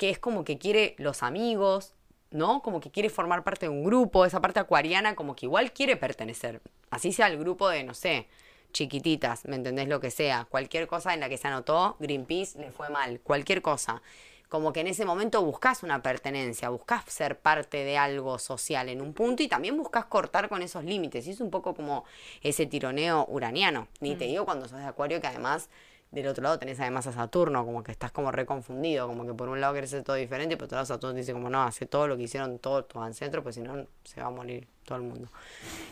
[0.00, 1.92] que es como que quiere los amigos,
[2.30, 2.62] ¿no?
[2.62, 5.94] Como que quiere formar parte de un grupo, esa parte acuariana como que igual quiere
[5.94, 6.62] pertenecer.
[6.88, 8.26] Así sea el grupo de, no sé,
[8.72, 10.46] chiquititas, ¿me entendés lo que sea?
[10.48, 14.00] Cualquier cosa en la que se anotó, Greenpeace le fue mal, cualquier cosa.
[14.48, 19.02] Como que en ese momento buscas una pertenencia, buscas ser parte de algo social en
[19.02, 21.26] un punto y también buscas cortar con esos límites.
[21.26, 22.06] Y es un poco como
[22.40, 23.86] ese tironeo uraniano.
[24.00, 25.68] Ni te digo cuando sos de acuario que además
[26.10, 29.48] del otro lado tenés además a Saturno, como que estás como reconfundido, como que por
[29.48, 31.62] un lado querés ser todo diferente, y por otro lado Saturno te dice como no,
[31.62, 34.66] hace todo lo que hicieron todos tus ancestros, pues si no se va a morir
[34.84, 35.28] todo el mundo.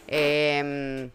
[0.08, 1.10] Em,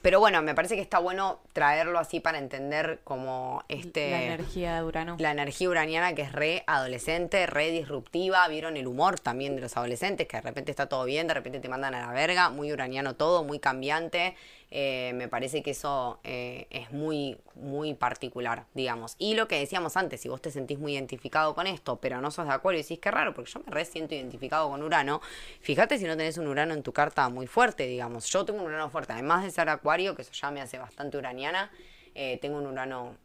[0.00, 4.10] pero bueno, me parece que está bueno traerlo así para entender como este...
[4.10, 5.16] La energía de Urano.
[5.18, 9.76] La energía uraniana que es re adolescente, re disruptiva, vieron el humor también de los
[9.76, 12.72] adolescentes, que de repente está todo bien, de repente te mandan a la verga, muy
[12.72, 14.36] uraniano todo, muy cambiante.
[14.70, 19.16] Eh, me parece que eso eh, es muy, muy particular, digamos.
[19.18, 22.30] Y lo que decíamos antes, si vos te sentís muy identificado con esto, pero no
[22.30, 25.22] sos de acuerdo y decís que raro, porque yo me re siento identificado con Urano,
[25.60, 28.26] fíjate si no tenés un Urano en tu carta muy fuerte, digamos.
[28.26, 31.16] Yo tengo un Urano fuerte, además de ser acuario, que eso ya me hace bastante
[31.16, 31.70] uraniana,
[32.14, 33.16] eh, tengo un Urano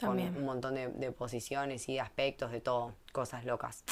[0.00, 3.84] con un montón de, de posiciones y de aspectos, de todo, cosas locas.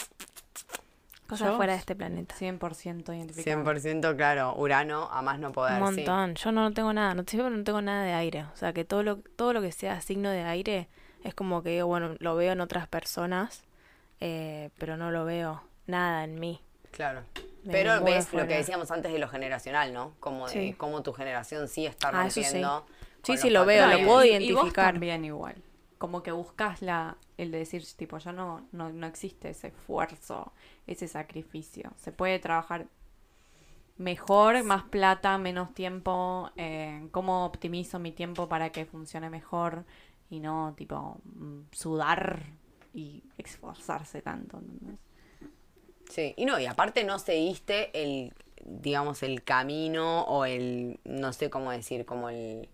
[1.30, 2.34] Cosas Yo, fuera de este planeta.
[2.34, 3.62] 100% identificado.
[3.64, 5.80] 100% claro, Urano a más no poder.
[5.80, 6.00] Un sí.
[6.00, 6.34] montón.
[6.34, 7.14] Yo no tengo nada.
[7.14, 8.44] No, siempre no tengo nada de aire.
[8.52, 10.88] O sea, que todo lo, todo lo que sea signo de aire
[11.24, 13.62] es como que digo, bueno, lo veo en otras personas,
[14.20, 16.60] eh, pero no lo veo nada en mí.
[16.90, 17.22] Claro.
[17.62, 20.14] De Pero ves lo que decíamos antes de lo generacional, ¿no?
[20.18, 20.74] Como de Sí.
[20.76, 22.42] cómo tu generación sí está Ah, eso sí.
[22.42, 22.86] rompiendo.
[23.22, 24.92] Sí, sí, los lo veo, lo puedo y- y vos identificar.
[24.94, 25.54] también igual.
[26.00, 30.50] Como que buscas la, el de decir, tipo, ya no, no, no existe ese esfuerzo,
[30.86, 31.92] ese sacrificio.
[31.98, 32.86] Se puede trabajar
[33.98, 36.50] mejor, más plata, menos tiempo.
[36.56, 39.84] Eh, ¿Cómo optimizo mi tiempo para que funcione mejor?
[40.30, 42.46] Y no, tipo, mm, sudar
[42.94, 44.56] y esforzarse tanto.
[44.56, 45.00] ¿entendés?
[46.08, 48.32] Sí, y no, y aparte no seguiste el,
[48.64, 52.70] digamos, el camino o el, no sé cómo decir, como el,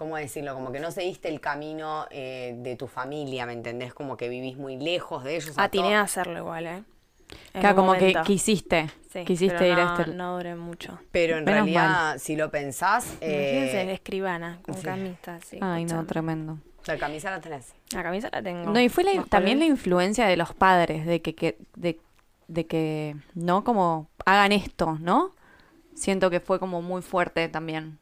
[0.00, 0.54] ¿cómo decirlo?
[0.54, 3.92] Como que no seguiste el camino eh, de tu familia, ¿me entendés?
[3.92, 5.52] Como que vivís muy lejos de ellos.
[5.58, 6.82] Atiné a hacerlo igual, ¿eh?
[7.52, 10.14] En Claro, un como que quisiste, Sí, quisiste pero ir a no, este...
[10.14, 10.98] No duré mucho.
[11.12, 14.82] Pero en Menos realidad, si lo pensás, Imagínense, eh, escribana, con sí.
[14.82, 15.58] camisa, así.
[15.60, 16.56] Ay, no, tremendo.
[16.86, 17.74] la camisa la tenés.
[17.92, 18.70] La camisa la tengo.
[18.72, 22.00] No, y fue la- también la influencia de los padres, de que, que- de,
[22.48, 23.64] de que, ¿no?
[23.64, 25.32] Como hagan esto, ¿no?
[25.94, 27.98] Siento que fue como muy fuerte también.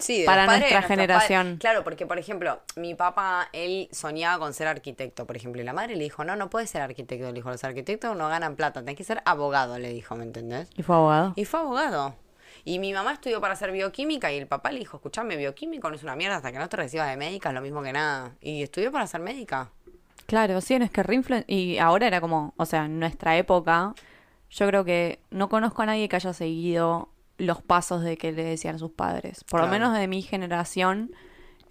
[0.00, 1.58] Sí, de Para de nuestra generación.
[1.58, 5.72] Claro, porque por ejemplo, mi papá, él soñaba con ser arquitecto, por ejemplo, y la
[5.72, 7.26] madre le dijo, no, no puedes ser arquitecto.
[7.26, 10.68] Le dijo, los arquitectos no ganan plata, tenés que ser abogado, le dijo, ¿me entendés?
[10.76, 11.32] ¿Y fue abogado?
[11.36, 12.16] Y fue abogado.
[12.64, 15.96] Y mi mamá estudió para hacer bioquímica y el papá le dijo, escuchame, bioquímico no
[15.96, 18.32] es una mierda hasta que no te recibas de médica, es lo mismo que nada.
[18.40, 19.70] Y estudió para ser médica.
[20.26, 21.44] Claro, sí, no es que reinfluen...
[21.46, 23.94] Y ahora era como, o sea, en nuestra época,
[24.50, 27.08] yo creo que no conozco a nadie que haya seguido
[27.40, 29.44] los pasos de que le decían sus padres.
[29.44, 31.10] Por lo menos de mi generación,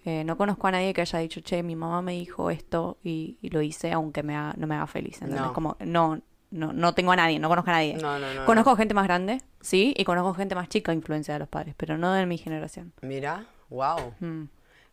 [0.04, 3.38] eh, no conozco a nadie que haya dicho, che, mi mamá me dijo esto y,
[3.42, 5.16] y lo hice aunque me haga- no me haga feliz.
[5.22, 5.42] ¿entendés?
[5.42, 5.52] No.
[5.52, 7.94] Como, no, no, no tengo a nadie, no conozco a nadie.
[7.94, 8.44] No, no, no.
[8.46, 11.96] Conozco gente más grande, sí, y conozco gente más chica influencia de los padres, pero
[11.98, 12.92] no de mi generación.
[13.02, 14.14] Mira, wow.
[14.20, 14.44] Mm.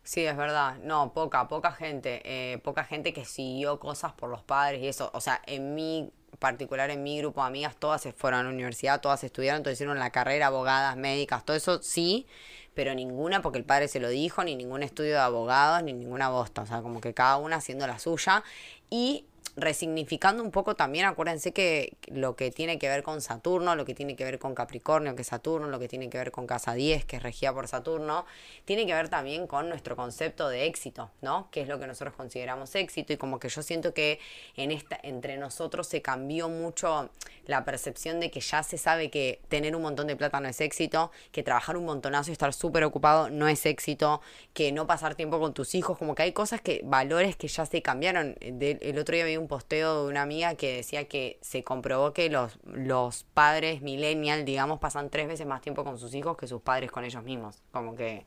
[0.04, 0.78] Sí, es verdad.
[0.84, 2.22] No, poca, poca gente.
[2.24, 5.10] eh, poca gente que siguió cosas por los padres y eso.
[5.12, 8.50] O sea, en mi particular, en mi grupo de amigas, todas se fueron a la
[8.50, 12.26] universidad, todas estudiaron, todas hicieron la carrera, abogadas, médicas, todo eso sí,
[12.74, 16.28] pero ninguna porque el padre se lo dijo, ni ningún estudio de abogados, ni ninguna
[16.28, 16.62] bosta.
[16.62, 18.44] O sea, como que cada una haciendo la suya.
[18.88, 19.24] Y
[19.58, 23.94] resignificando un poco también, acuérdense que lo que tiene que ver con Saturno, lo que
[23.94, 26.74] tiene que ver con Capricornio, que es Saturno, lo que tiene que ver con Casa
[26.74, 28.24] 10, que es regida por Saturno,
[28.64, 31.48] tiene que ver también con nuestro concepto de éxito, ¿no?
[31.50, 34.20] Que es lo que nosotros consideramos éxito y como que yo siento que
[34.56, 37.10] en esta entre nosotros se cambió mucho
[37.46, 40.60] la percepción de que ya se sabe que tener un montón de plata no es
[40.60, 44.20] éxito, que trabajar un montonazo y estar súper ocupado no es éxito,
[44.52, 47.66] que no pasar tiempo con tus hijos, como que hay cosas que, valores que ya
[47.66, 48.36] se cambiaron.
[48.40, 52.28] El otro día vi un posteo de una amiga que decía que se comprobó que
[52.28, 56.60] los, los padres millennial, digamos, pasan tres veces más tiempo con sus hijos que sus
[56.60, 57.62] padres con ellos mismos.
[57.70, 58.26] Como que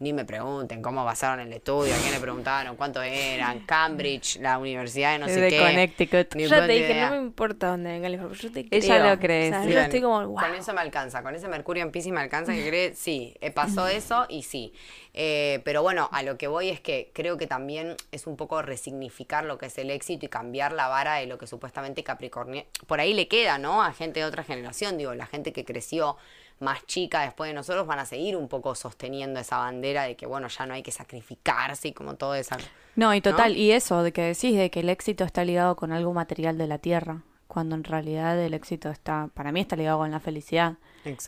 [0.00, 4.58] ni me pregunten cómo basaron el estudio, a quién le preguntaron, cuánto eran, Cambridge, la
[4.58, 5.58] universidad de no sé de qué.
[5.58, 6.34] Connecticut.
[6.34, 7.10] Ni Yo te dije, idea.
[7.10, 9.10] no me importa dónde venga la información, yo te Ella creo.
[9.14, 9.70] lo cree, O sea, sí.
[9.72, 10.36] yo estoy como, wow.
[10.40, 13.86] Con eso me alcanza, con ese Mercurio en Pisces me alcanza que cree, sí, pasó
[13.88, 14.72] eso y sí.
[15.12, 18.62] Eh, pero bueno, a lo que voy es que creo que también es un poco
[18.62, 22.64] resignificar lo que es el éxito y cambiar la vara de lo que supuestamente Capricornio...
[22.86, 23.82] Por ahí le queda, ¿no?
[23.82, 26.16] A gente de otra generación, digo, la gente que creció
[26.60, 30.26] más chica después de nosotros van a seguir un poco sosteniendo esa bandera de que,
[30.26, 32.54] bueno, ya no hay que sacrificarse y como todo eso.
[32.96, 33.58] No, y total, ¿No?
[33.58, 36.66] y eso de que decís de que el éxito está ligado con algo material de
[36.66, 40.74] la tierra, cuando en realidad el éxito está, para mí está ligado con la felicidad.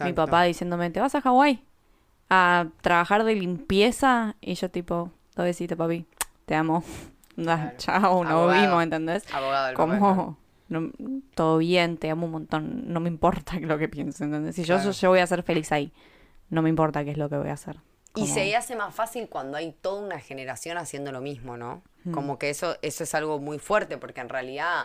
[0.04, 1.64] Mi papá diciéndome, ¿te vas a Hawái?
[2.30, 6.06] A trabajar de limpieza y yo tipo, todo besito, papi,
[6.46, 6.84] te amo.
[7.36, 7.76] Da, Claro.
[7.78, 8.60] Chao, no Abogado.
[8.62, 9.24] vimos, ¿entendés?
[9.34, 10.36] Abogado del Como,
[10.80, 10.90] no-
[11.34, 14.56] todo bien, te amo un montón, no me importa lo que pienses, ¿entendés?
[14.56, 14.90] Si yo, Claro.
[14.92, 15.92] yo voy a ser feliz ahí,
[16.50, 17.76] no me importa qué es lo que voy a hacer.
[18.14, 21.82] Y se hace más fácil cuando hay toda una generación haciendo lo mismo, ¿no?
[22.04, 22.12] Mm.
[22.12, 24.84] Como que eso, eso es algo muy fuerte, porque en realidad,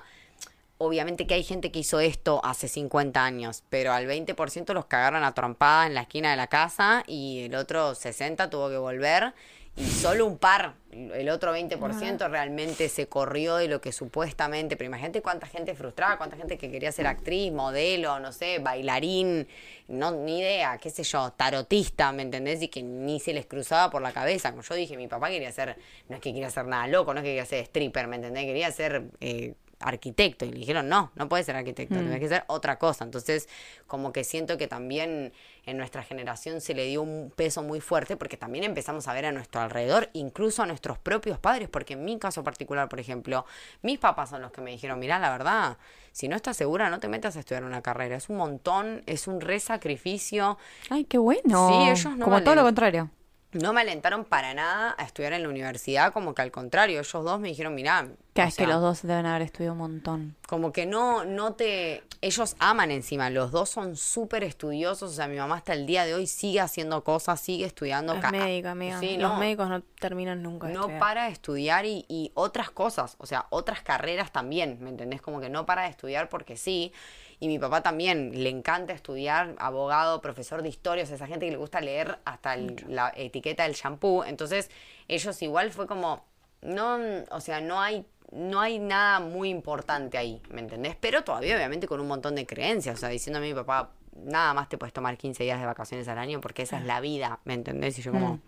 [0.78, 5.24] obviamente que hay gente que hizo esto hace 50 años, pero al 20% los cagaron
[5.26, 9.34] a trompadas en la esquina de la casa y el otro 60% tuvo que volver.
[9.78, 14.88] Y solo un par, el otro 20% realmente se corrió de lo que supuestamente, pero
[14.88, 19.48] imagínate cuánta gente frustrada, cuánta gente que quería ser actriz, modelo, no sé, bailarín,
[19.88, 22.60] no, ni idea, qué sé yo, tarotista, ¿me entendés?
[22.64, 24.50] Y que ni se les cruzaba por la cabeza.
[24.50, 25.78] Como yo dije, mi papá quería ser,
[26.10, 28.46] no es que quería ser nada loco, no es que quería ser stripper, ¿me entendés?
[28.46, 30.46] Quería ser eh, arquitecto.
[30.46, 33.04] Y le dijeron, no, no puedes ser arquitecto, tienes que ser otra cosa.
[33.04, 33.48] Entonces,
[33.86, 35.34] como que siento que también
[35.66, 39.26] en nuestra generación se le dio un peso muy fuerte porque también empezamos a ver
[39.26, 43.46] a nuestro alrededor, incluso a nuestros propios padres, porque en mi caso particular, por ejemplo,
[43.82, 45.78] mis papás son los que me dijeron, mirá, la verdad,
[46.12, 49.28] si no estás segura, no te metas a estudiar una carrera, es un montón, es
[49.28, 50.58] un re sacrificio,
[50.90, 51.68] Ay, qué bueno.
[51.70, 53.10] Sí, ellos no Como todo lo contrario.
[53.54, 57.12] No me alentaron para nada a estudiar en la universidad, como que al contrario, ellos
[57.24, 60.36] dos me dijeron, mirá, Que es que los dos deben haber estudiado un montón.
[60.48, 62.04] como que no, no te...
[62.20, 66.06] Ellos aman encima, los dos son súper estudiosos, o sea, mi mamá hasta el día
[66.06, 68.14] de hoy sigue haciendo cosas, sigue estudiando.
[68.16, 69.00] Es ca- médica, amiga.
[69.00, 71.00] Sí, Los no, médicos no terminan nunca de no estudiar.
[71.00, 75.22] para de estudiar y, y otras cosas, o sea, otras carreras también, ¿me entendés?
[75.22, 76.92] Como que no para de estudiar porque sí.
[77.40, 81.46] Y mi papá también le encanta estudiar, abogado, profesor de historia, o sea, esa gente
[81.46, 84.24] que le gusta leer hasta el- la etiqueta del shampoo.
[84.24, 84.72] Entonces,
[85.08, 86.26] ellos igual fue como,
[86.62, 86.98] no,
[87.30, 90.96] o sea, no hay, no hay nada muy importante ahí, ¿me entendés?
[91.00, 94.56] Pero todavía obviamente con un montón de creencias, o sea, diciéndome a mi papá, nada
[94.56, 97.40] más te puedes tomar 15 días de vacaciones al año porque esa es la vida,
[97.46, 98.00] ¿me entendés?
[98.00, 98.40] Y yo como,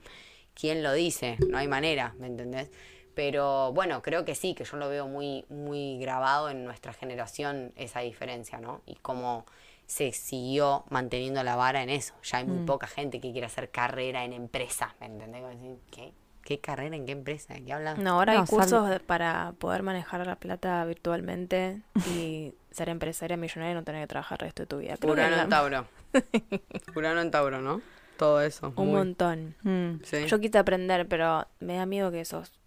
[0.56, 1.38] ¿quién lo dice?
[1.48, 2.72] No hay manera, ¿me entendés?
[3.20, 7.74] Pero bueno, creo que sí, que yo lo veo muy, muy grabado en nuestra generación
[7.76, 8.82] esa diferencia, ¿no?
[8.86, 9.46] Y cómo
[9.88, 12.14] se siguió manteniendo la vara en eso.
[12.24, 15.44] Ya hay muy poca gente que quiere hacer carrera en empresa, ¿me entendés?
[15.92, 16.14] ¿Qué?
[16.46, 17.56] ¿Qué carrera en qué empresa?
[17.56, 17.98] ¿De qué hablas?
[17.98, 21.82] No, ahora No, hay cursos para poder manejar la plata virtualmente
[22.16, 24.96] y ser empresaria millonaria y no tener que trabajar el resto de tu vida.
[24.96, 25.86] Creo Urano en Tauro.
[26.96, 27.82] Urano en Tauro, ¿no?
[28.16, 28.74] Todo eso.
[28.76, 29.56] Un muy- montón.
[29.64, 30.04] Mm.
[30.04, 30.26] Sí.
[30.28, 32.59] Yo quise aprender, pero me da miedo que esos,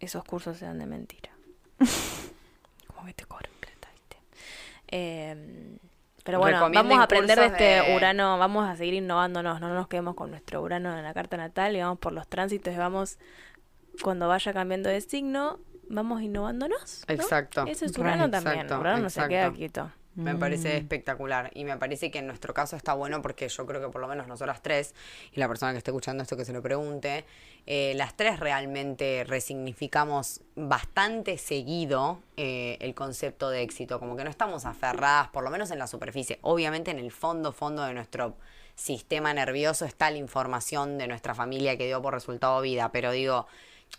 [0.00, 1.30] esos cursos sean de mentira.
[2.86, 4.16] Como que te cobran plata, ¿viste?
[4.88, 5.78] Eh,
[6.24, 9.86] pero bueno, vamos a aprender de este de- Urano, vamos a seguir innovándonos, no nos
[9.86, 13.18] quedemos con nuestro Urano en la carta natal y vamos por los tránsitos y vamos,
[14.02, 17.04] cuando vaya cambiando de signo, vamos innovándonos.
[17.06, 17.14] ¿no?
[17.14, 17.64] Exacto.
[17.68, 17.96] Eso es.
[17.96, 19.92] Urano también, Exacto, Urano no se queda exacto.
[20.16, 20.38] Me Mm.
[20.38, 23.88] parece espectacular y me parece que en nuestro caso está bueno porque yo creo que
[23.88, 24.94] por lo menos nosotras tres
[25.32, 27.24] y la persona que esté escuchando esto que se lo pregunte,
[27.66, 34.30] eh, las tres realmente resignificamos bastante seguido eh, el concepto de éxito, como que no
[34.30, 36.38] estamos aferradas, por lo menos en la superficie.
[36.42, 38.36] Obviamente en el fondo, fondo de nuestro
[38.74, 43.46] sistema nervioso está la información de nuestra familia que dio por resultado vida, pero digo,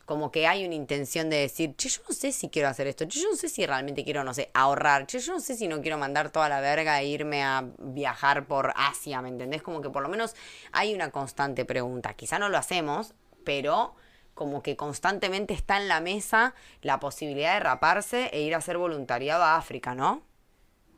[0.06, 3.06] como que hay una intención de decir, che, yo no sé si quiero hacer esto,
[3.08, 5.68] che, yo no sé si realmente quiero, no sé, ahorrar, che, yo no sé si
[5.68, 9.62] no quiero mandar toda la verga e irme a viajar por Asia, ¿me entendés?
[9.62, 10.34] Como que por lo menos
[10.72, 12.14] hay una constante pregunta.
[12.14, 13.96] Quizá no lo hacemos, pero
[14.34, 18.78] como que constantemente está en la mesa la posibilidad de raparse e ir a hacer
[18.78, 20.22] voluntariado a África, ¿no?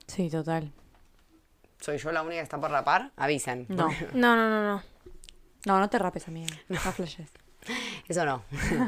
[0.05, 0.71] Sí, total.
[1.79, 3.11] ¿Soy yo la única que está por rapar?
[3.15, 3.65] Avisen.
[3.69, 3.89] No.
[4.13, 4.83] No, no, no, no.
[5.65, 6.55] No, no te rapes, amiga.
[6.67, 7.29] No flashes.
[8.09, 8.43] Eso no.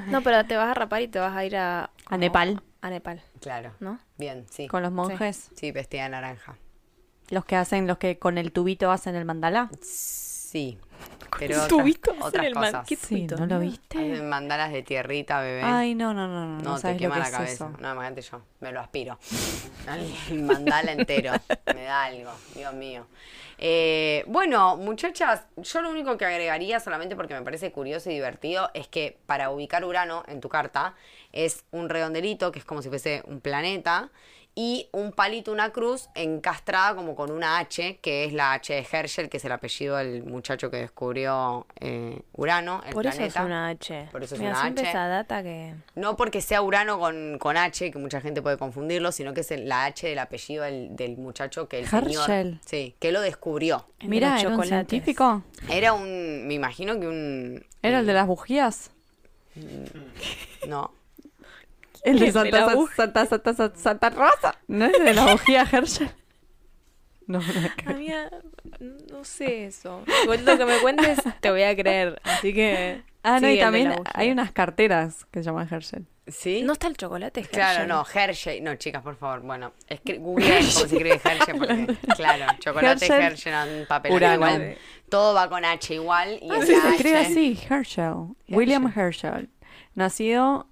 [0.07, 1.91] No, pero te vas a rapar y te vas a ir a...
[2.07, 2.61] A Nepal.
[2.81, 3.71] A Nepal, claro.
[3.79, 3.99] ¿no?
[4.17, 4.67] Bien, sí.
[4.67, 5.51] Con los monjes.
[5.55, 6.57] Sí, vestida de naranja.
[7.29, 9.69] Los que hacen, los que con el tubito hacen el mandala.
[9.81, 10.79] Sí.
[11.39, 11.79] Pero otras,
[12.11, 12.87] hacen otras el cosas.
[12.87, 13.25] ¿Qué Sí?
[13.27, 13.59] ¿no lo No.
[13.61, 14.21] viste?
[14.21, 15.61] Mandalas de tierrita, bebé.
[15.63, 17.53] Ay, no, no, no, no, no, no te sabes lo quema que la es cabeza.
[17.53, 17.69] eso.
[17.79, 19.17] No, imagínate yo, me lo aspiro.
[20.29, 21.33] El mandala entero,
[21.73, 23.07] me da algo, Dios mío.
[23.63, 28.69] Eh, bueno, muchachas, yo lo único que agregaría, solamente porque me parece curioso y divertido,
[28.73, 30.95] es que para ubicar Urano en tu carta
[31.31, 34.09] es un redondelito, que es como si fuese un planeta,
[34.53, 38.85] y un palito, una cruz encastrada como con una H, que es la H de
[38.91, 43.39] Herschel, que es el apellido del muchacho que descubrió eh, Urano, el Por eso planeta.
[43.39, 44.09] es una H.
[44.11, 44.89] Por eso es Mira, una H.
[44.89, 45.73] esa data que...
[45.95, 49.51] No porque sea Urano con, con H, que mucha gente puede confundirlo, sino que es
[49.51, 52.09] el- la H del apellido del, del muchacho que el señor...
[52.29, 52.59] Herschel.
[52.65, 53.85] Sí, que lo descubrió.
[54.01, 55.43] Mira, era un científico.
[55.69, 56.45] Era un...
[56.47, 57.65] Me imagino que un...
[57.81, 58.91] Era el de las bujías.
[60.67, 60.91] No.
[62.03, 64.55] El de Santa, Santa, Santa, Santa, Santa Rosa.
[64.67, 66.09] ¿No es de la bujía Herschel?
[67.27, 69.23] No, no.
[69.23, 70.03] Sé eso.
[70.23, 72.19] Igual lo que me cuentes te voy a creer.
[72.23, 73.03] Así que.
[73.23, 76.07] Ah, no, y también hay unas carteras que se llaman Herschel.
[76.27, 76.61] ¿Sí?
[76.63, 77.43] ¿No está el chocolate?
[77.43, 77.87] Claro, Hershey?
[77.87, 78.61] no, Hershey.
[78.61, 79.41] No, chicas, por favor.
[79.41, 79.73] Bueno,
[80.19, 83.21] googleen cómo se escribe Hershey, porque, claro, chocolate Herschel,
[83.53, 84.33] Hershey en papel Urano.
[84.35, 84.77] igual.
[85.09, 86.39] Todo va con H igual.
[86.41, 88.13] Y Ah, sí, se escribe así, Herschel.
[88.49, 89.49] William Herschel.
[89.93, 90.67] Nacido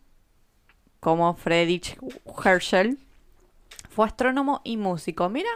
[1.00, 1.98] como Friedrich
[2.44, 2.98] Herschel.
[3.90, 5.30] Fue astrónomo y músico.
[5.30, 5.50] Mira,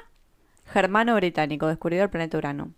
[0.65, 2.71] germano británico, descubridor del planeta Urano.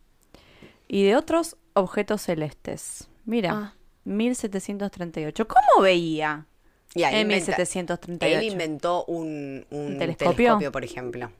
[0.87, 3.07] Y de otros objetos celestes.
[3.25, 3.73] Mira, Ah.
[4.03, 5.47] 1738.
[5.47, 6.45] ¿Cómo veía?
[6.93, 8.37] Y ahí En inventa- 1738.
[8.39, 10.35] Él inventó un, un ¿Un telescopio?
[10.35, 10.71] telescopio?
[10.71, 11.31] por ejemplo.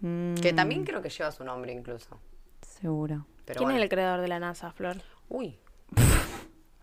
[0.00, 2.18] Mm, Que también creo que lleva su nombre incluso.
[2.62, 3.26] Seguro.
[3.44, 3.78] Pero ¿Quién bueno.
[3.78, 4.96] es el creador de la NASA, Flor?
[5.28, 5.58] Uy.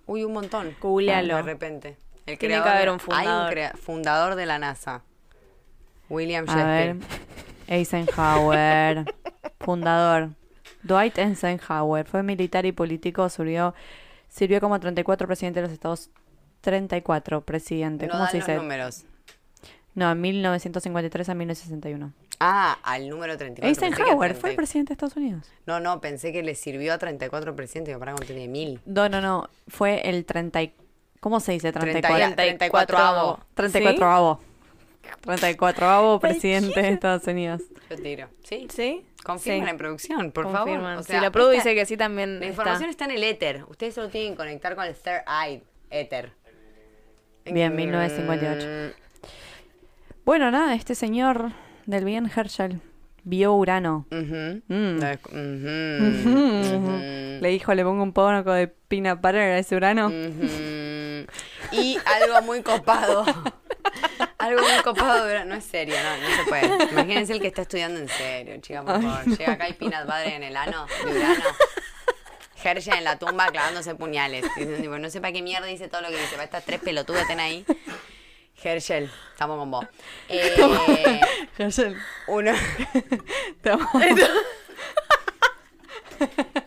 [0.06, 0.76] Uy, un montón.
[0.82, 1.36] Googlealo.
[1.38, 1.98] De repente.
[2.28, 3.44] El Tiene que creador- haber un Hay fundador.
[3.46, 5.02] un crea- fundador de la NASA.
[6.10, 6.98] William A ver.
[7.68, 9.06] Eisenhower.
[9.60, 10.30] fundador.
[10.84, 12.06] Dwight Eisenhower.
[12.06, 13.28] Fue militar y político.
[13.30, 13.74] Sirvió,
[14.30, 16.10] sirvió como 34 presidente de los Estados
[16.62, 18.08] 34 presidente.
[18.08, 18.58] No ¿Cómo se los dice?
[18.58, 19.04] números.
[19.96, 22.14] No, 1953 a 1961.
[22.40, 23.62] Ah, al número 34.
[23.68, 24.58] pensé que Eisenhower al fue el 30.
[24.58, 25.50] presidente de Estados Unidos.
[25.66, 27.94] No, no, pensé que le sirvió a 34 presidentes.
[27.94, 28.80] Digo, Para tenía mil.
[28.86, 29.50] No, no, no.
[29.68, 30.60] Fue el 30.
[31.28, 31.74] ¿Cómo se dice?
[31.74, 32.36] 30 34.
[32.38, 33.40] 34 avo.
[33.54, 34.40] 34 avo.
[35.26, 37.64] 34 avo presidente de Estados Unidos.
[37.90, 38.30] Yo tiro.
[38.46, 38.66] ¿Sí?
[38.70, 39.06] ¿Sí?
[39.26, 39.70] Confirman Sí.
[39.72, 40.82] en producción, por Confirman.
[40.82, 40.98] favor.
[41.00, 43.66] O si la Produ dice que sí, también La información está en el éter.
[43.68, 46.32] Ustedes solo tienen que conectar con el third eye éter.
[47.44, 48.96] Bien, Mm, 1958.
[50.24, 51.52] Bueno, nada, este señor
[51.88, 52.80] del bien Herschel
[53.28, 54.08] vio Urano.
[54.10, 55.00] Mm.
[55.00, 55.20] La.
[57.42, 60.10] Le dijo, le pongo un poco de peanut butter a ese Urano.
[61.72, 63.26] Y algo muy copado.
[64.38, 66.92] algo muy copado, pero no es serio, no, no se puede.
[66.92, 69.38] Imagínense el que está estudiando en serio, chica, por favor.
[69.38, 71.44] Llega acá y peanut butter en el ano de Urano.
[72.64, 74.44] Herschel en la tumba clavándose puñales.
[74.56, 76.32] Diciendo, tipo, no sé para qué mierda dice todo lo que dice.
[76.32, 77.66] Para estas tres pelotudas estén ahí.
[78.64, 79.86] Herschel, estamos con vos.
[80.30, 81.22] Eh,
[81.58, 81.96] Herschel,
[82.28, 82.52] uno.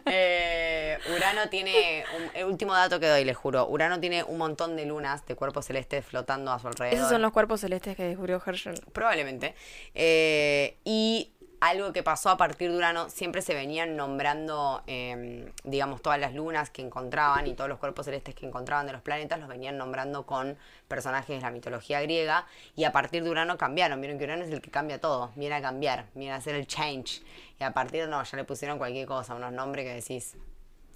[0.07, 4.76] Eh, Urano tiene, un- el último dato que doy, les juro, Urano tiene un montón
[4.76, 6.97] de lunas de cuerpos celestes flotando a su alrededor.
[6.97, 8.80] Esos son los cuerpos celestes que descubrió Herschel.
[8.93, 9.55] Probablemente.
[9.95, 11.30] Eh, y
[11.61, 16.35] algo que pasó a partir de Urano, siempre se venían nombrando, eh, digamos, todas las
[16.35, 19.77] lunas que encontraban y todos los cuerpos celestes que encontraban de los planetas, los venían
[19.77, 20.57] nombrando con
[20.89, 22.47] personajes de la mitología griega.
[22.77, 24.01] Y a partir de Urano cambiaron.
[24.01, 25.33] Vieron que Urano es el que cambia todo.
[25.37, 27.23] Viene a cambiar, viene a hacer el change.
[27.59, 30.37] Y a partir de no, ya le pusieron cualquier cosa, unos nombres que decís,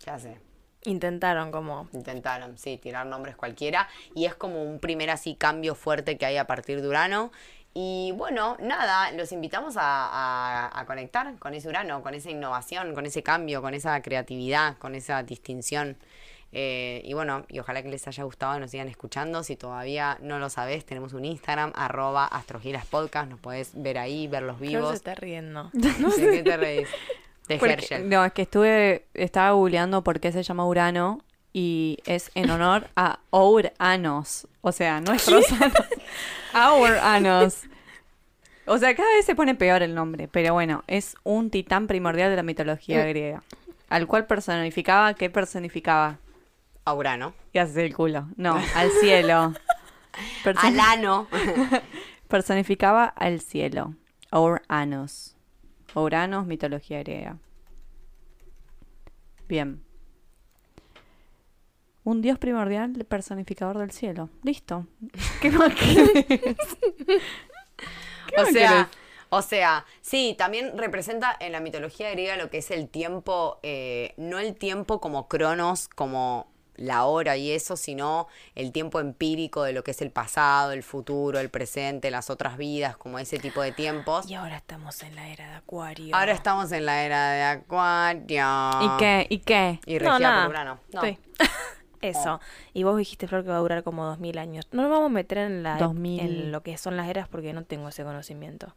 [0.03, 0.39] ¿qué hace?
[0.85, 1.89] Intentaron como...
[1.93, 3.89] Intentaron, sí, tirar nombres cualquiera.
[4.15, 7.33] Y es como un primer así cambio fuerte que hay a partir de Urano.
[7.77, 12.95] Y bueno, nada, los invitamos a, a- a conectar con ese Urano, con esa innovación,
[12.95, 15.97] con ese cambio, con esa creatividad, con esa distinción.
[16.53, 19.43] Eh, y bueno, y ojalá que les haya gustado y nos sigan escuchando.
[19.43, 23.29] Si todavía no lo sabés, tenemos un Instagram, arroba astrogilaspodcast.
[23.29, 24.95] Nos podés ver ahí, ver los Flor se vivos.
[24.95, 25.71] está riendo.
[25.73, 25.91] ¿De
[26.31, 26.89] qué te reís?
[27.49, 31.19] De Porque- no, es que estuve, estaba googleando por qué se llama Urano
[31.55, 34.47] y es en honor a Ouranos.
[34.61, 35.73] O sea, nuestros anos.
[36.55, 37.63] Ouranos.
[38.67, 42.29] O sea, cada vez se pone peor el nombre, pero bueno, es un titán primordial
[42.31, 43.43] de la mitología griega,
[43.89, 46.19] al cual personificaba, ¿qué personificaba?
[46.87, 47.35] A Urano.
[47.53, 48.27] ¿Qué haces el culo?
[48.37, 49.55] No, al cielo.
[50.43, 51.29] Person- Al ano.
[52.29, 53.95] personificaba al cielo.
[54.31, 55.37] Ouranos.
[55.95, 57.37] Ouranos, mitología griega.
[59.47, 59.83] Bien.
[62.05, 64.29] Un dios primordial personificador del cielo.
[64.43, 64.87] Listo.
[65.41, 66.27] ¿Qué más querés?
[66.27, 66.57] ¿Qué
[68.37, 68.87] O más sea, querés?
[69.31, 74.15] O sea, sí, también representa en la mitología griega lo que es el tiempo, eh,
[74.17, 76.47] no el tiempo como cronos, como
[76.77, 80.83] la hora y eso, sino el tiempo empírico de lo que es el pasado, el
[80.83, 84.29] futuro, el presente, las otras vidas, como ese tipo de tiempos.
[84.29, 86.15] Y ahora estamos en la era de Acuario.
[86.15, 88.71] Ahora estamos en la era de Acuario.
[88.83, 89.27] ¿Y qué?
[89.31, 89.81] ¿Y qué?
[89.87, 90.43] Y No, regida nada.
[90.43, 90.81] por Urano.
[90.93, 91.01] No.
[91.03, 91.19] Sí.
[92.09, 92.41] Eso.
[92.73, 94.69] Y vos dijiste, Flor, que va a durar como dos mil años.
[94.73, 96.21] No nos vamos a meter en, la, 2000.
[96.21, 98.75] en lo que son las eras porque no tengo ese conocimiento.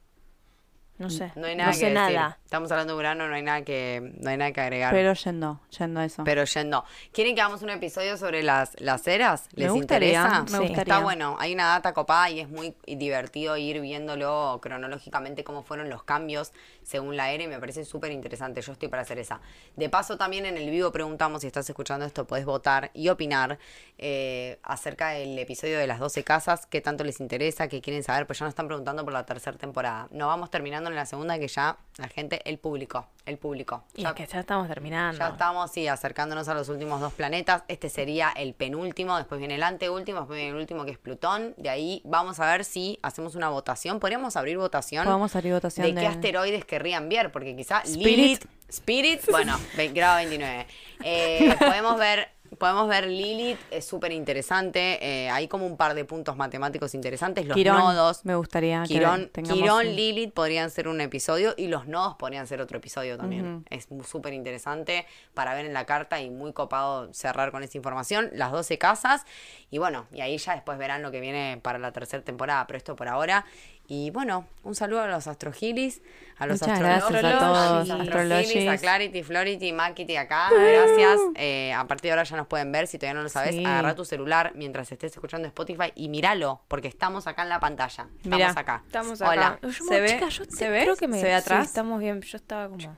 [0.97, 1.31] No sé.
[1.35, 2.15] No hay nada sé que decir.
[2.15, 2.39] nada.
[2.43, 4.91] Estamos hablando de Urano, no hay nada que, no hay nada que agregar.
[4.93, 6.23] Pero yendo, yendo a eso.
[6.23, 6.83] Pero yendo.
[7.11, 9.47] ¿Quieren que hagamos un episodio sobre las, las eras?
[9.55, 10.41] Me ¿Les gustaría, interesa?
[10.43, 10.57] me Sí.
[10.57, 10.81] gustaría.
[10.81, 15.89] Está bueno, hay una data copada y es muy divertido ir viéndolo cronológicamente cómo fueron
[15.89, 16.51] los cambios
[16.83, 18.61] según la era y me parece súper interesante.
[18.61, 19.39] Yo estoy para hacer esa.
[19.75, 23.59] De paso, también en el vivo preguntamos, si estás escuchando esto, podés votar y opinar
[23.99, 28.25] eh, acerca del episodio de las 12 casas, qué tanto les interesa, qué quieren saber,
[28.25, 30.07] pues ya nos están preguntando por la tercera temporada.
[30.11, 33.83] No vamos terminando en la segunda que ya la gente, el público, el público.
[33.95, 35.17] Y Ya- es que ya estamos terminando.
[35.17, 37.63] ya estamos, sí, acercándonos a los últimos dos planetas.
[37.67, 41.53] Este sería el penúltimo, después viene el anteúltimo, después viene el último que es Plutón.
[41.57, 43.99] De ahí vamos a ver si hacemos una votación.
[43.99, 48.05] Podríamos abrir votación Podemos abrir votación de de- qué asteroides querrían ver, porque quizá Spirit.
[48.17, 49.57] Lilith, Spirit, bueno,
[49.93, 50.67] grado 29.
[51.03, 52.29] Eh, podemos ver...
[52.57, 54.99] Podemos ver Lilith, es súper interesante.
[55.01, 57.45] eh, hay como un par de puntos matemáticos interesantes.
[57.45, 58.25] Los Quirón, nodos.
[58.25, 62.15] me gustaría que Quirón, tengamos Quirón, un- Lilith podrían ser un episodio y los nodos
[62.15, 63.65] podrían ser otro episodio también.
[63.69, 68.29] Es súper interesante para ver en la carta y muy copado cerrar con esa información.
[68.33, 69.23] Las 12 casas
[69.71, 72.77] y bueno, y ahí ya después verán lo que viene para la tercera temporada, pero
[72.77, 73.45] esto por ahora.
[73.89, 76.01] Y bueno, un saludo a los astrogilis,
[76.37, 78.09] a los Muchas gracias a astrologis, todos, a astrologis.
[78.09, 80.49] Astrogilis, a Clarity, Flority, Makiti acá.
[80.51, 81.19] Gracias.
[81.35, 82.87] Eh, a partir de ahora ya nos pueden ver.
[82.87, 83.63] Si todavía no lo sabes, Sí.
[83.63, 88.07] agarra tu celular mientras estés escuchando Spotify y míralo, porque estamos acá en la pantalla.
[88.17, 88.83] Estamos Mirá, acá.
[88.85, 89.31] Estamos acá.
[89.31, 89.59] Hola.
[89.61, 90.07] Yo, ¿Se ve?
[90.09, 90.81] chica, yo ¿Se te- ve?
[90.81, 91.67] Creo que me, ¿Se ve sí, atrás?
[91.67, 92.19] estamos bien.
[92.21, 92.95] Yo estaba como.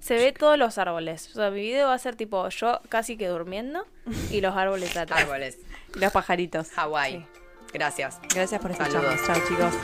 [0.00, 1.28] Se ve todos los árboles.
[1.32, 3.86] O sea, mi video va a ser tipo yo casi que durmiendo
[4.30, 5.20] y los árboles atrás.
[5.20, 5.58] Árboles.
[5.96, 6.70] Los pajaritos.
[6.70, 7.18] Hawái.
[7.18, 7.39] Sí.
[7.72, 8.20] Gracias.
[8.34, 9.24] Gracias por escucharnos.
[9.26, 9.74] Chao, chicos.